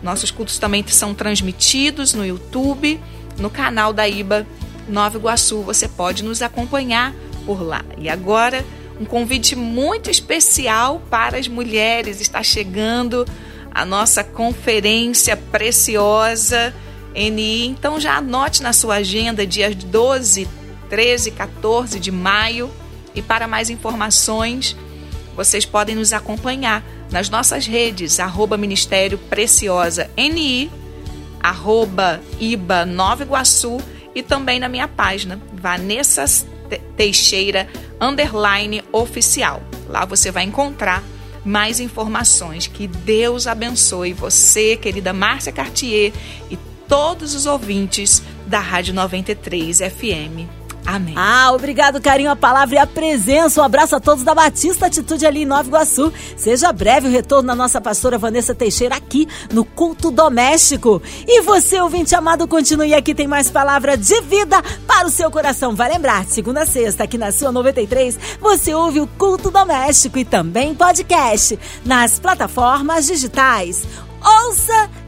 Nossos 0.03 0.31
cultos 0.31 0.59
também 0.59 0.85
são 0.87 1.15
transmitidos 1.15 2.13
no 2.13 2.27
YouTube, 2.27 3.01
no 3.39 3.49
canal 3.49 3.93
da 3.93 4.09
IBA 4.09 4.47
Nova 4.89 5.17
Iguaçu. 5.17 5.63
Você 5.63 5.89
pode 5.89 6.23
nos 6.23 6.43
acompanhar 6.43 7.15
por 7.47 7.63
lá. 7.63 7.85
E 7.97 8.09
agora 8.09 8.65
um 9.01 9.05
convite 9.05 9.57
muito 9.57 10.11
especial 10.11 11.03
para 11.11 11.39
as 11.39 11.49
mulheres. 11.49 12.21
Está 12.21 12.43
chegando 12.43 13.27
a 13.73 13.85
nossa 13.85 14.23
conferência 14.23 15.37
preciosa 15.37 16.75
NI. 17.15 17.67
Então 17.67 17.99
já 17.99 18.17
anote 18.17 18.63
na 18.63 18.73
sua 18.73 18.97
agenda 18.97 19.47
dias 19.47 19.75
12, 19.75 20.49
13, 20.89 21.31
14 21.33 21.99
de 21.99 22.11
maio. 22.11 22.71
E 23.15 23.23
para 23.23 23.47
mais 23.47 23.71
informações, 23.71 24.77
vocês 25.37 25.65
podem 25.65 25.95
nos 25.95 26.13
acompanhar 26.13 26.85
nas 27.11 27.29
nossas 27.29 27.67
redes, 27.67 28.19
arroba 28.19 28.57
Ministério 28.57 29.19
Preciosa 29.19 30.11
NI, 30.17 30.71
arroba 31.41 32.21
IBA 32.41 32.85
Nova 32.85 33.23
Iguaçu 33.23 33.79
e 34.15 34.23
também 34.23 34.59
na 34.59 34.69
minha 34.69 34.89
página, 34.89 35.41
Vanessa 35.53 36.25
Teixeira, 36.97 37.69
underline 38.01 38.83
oficial. 38.93 39.63
Lá 39.89 40.05
você 40.05 40.31
vai 40.31 40.45
encontrar 40.45 41.03
mais 41.45 41.81
informações. 41.81 42.67
Que 42.67 42.87
Deus 42.87 43.47
abençoe 43.47 44.13
você, 44.13 44.77
querida 44.77 45.13
Márcia 45.13 45.53
Cartier, 45.53 46.13
e 46.51 46.57
todos 46.89 47.35
os 47.35 47.47
ouvintes 47.47 48.23
da 48.47 48.61
Rádio 48.61 48.95
93 48.95 49.79
FM. 49.79 50.64
Amém. 50.87 51.15
Ah, 51.17 51.51
obrigado, 51.53 52.01
carinho, 52.01 52.31
a 52.31 52.37
palavra 52.37 52.75
e 52.75 52.79
a 52.79 52.87
presença. 52.87 53.61
Um 53.61 53.65
abraço 53.65 53.97
a 53.97 54.01
todos 54.01 54.23
da 54.23 54.35
Batista 54.35 54.87
Atitude 54.87 55.27
ali 55.27 55.43
em 55.43 55.47
Nova 55.47 55.67
Iguaçu. 55.69 56.13
Seja 56.37 56.73
breve 56.73 57.09
o 57.09 57.11
retorno 57.11 57.49
da 57.49 57.55
nossa 57.55 57.81
pastora 57.81 58.19
Vanessa 58.19 58.55
Teixeira 58.55 58.95
aqui 58.95 59.27
no 59.53 59.65
Culto 59.65 60.11
Doméstico. 60.11 61.03
E 61.27 61.41
você, 61.43 61.81
ouvinte 61.81 62.15
amado, 62.15 62.47
continue 62.47 62.95
aqui, 62.95 63.15
tem 63.15 63.27
mais 63.27 63.51
palavra 63.51 63.97
de 63.97 64.21
vida 64.23 64.63
para 64.87 65.07
o 65.07 65.11
seu 65.11 65.31
coração. 65.31 65.75
Vai 65.75 65.91
lembrar, 65.91 66.25
segunda 66.27 66.63
a 66.63 66.67
sexta, 66.67 67.05
aqui 67.05 67.17
na 67.17 67.33
sua 67.33 67.51
93, 67.51 68.19
você 68.41 68.75
ouve 68.75 69.01
o 69.01 69.07
Culto 69.07 69.51
Doméstico 69.51 70.19
e 70.19 70.25
também 70.25 70.75
podcast 70.75 71.59
nas 71.85 72.19
plataformas 72.19 73.07
digitais. 73.07 73.85
Ouça 74.23 75.04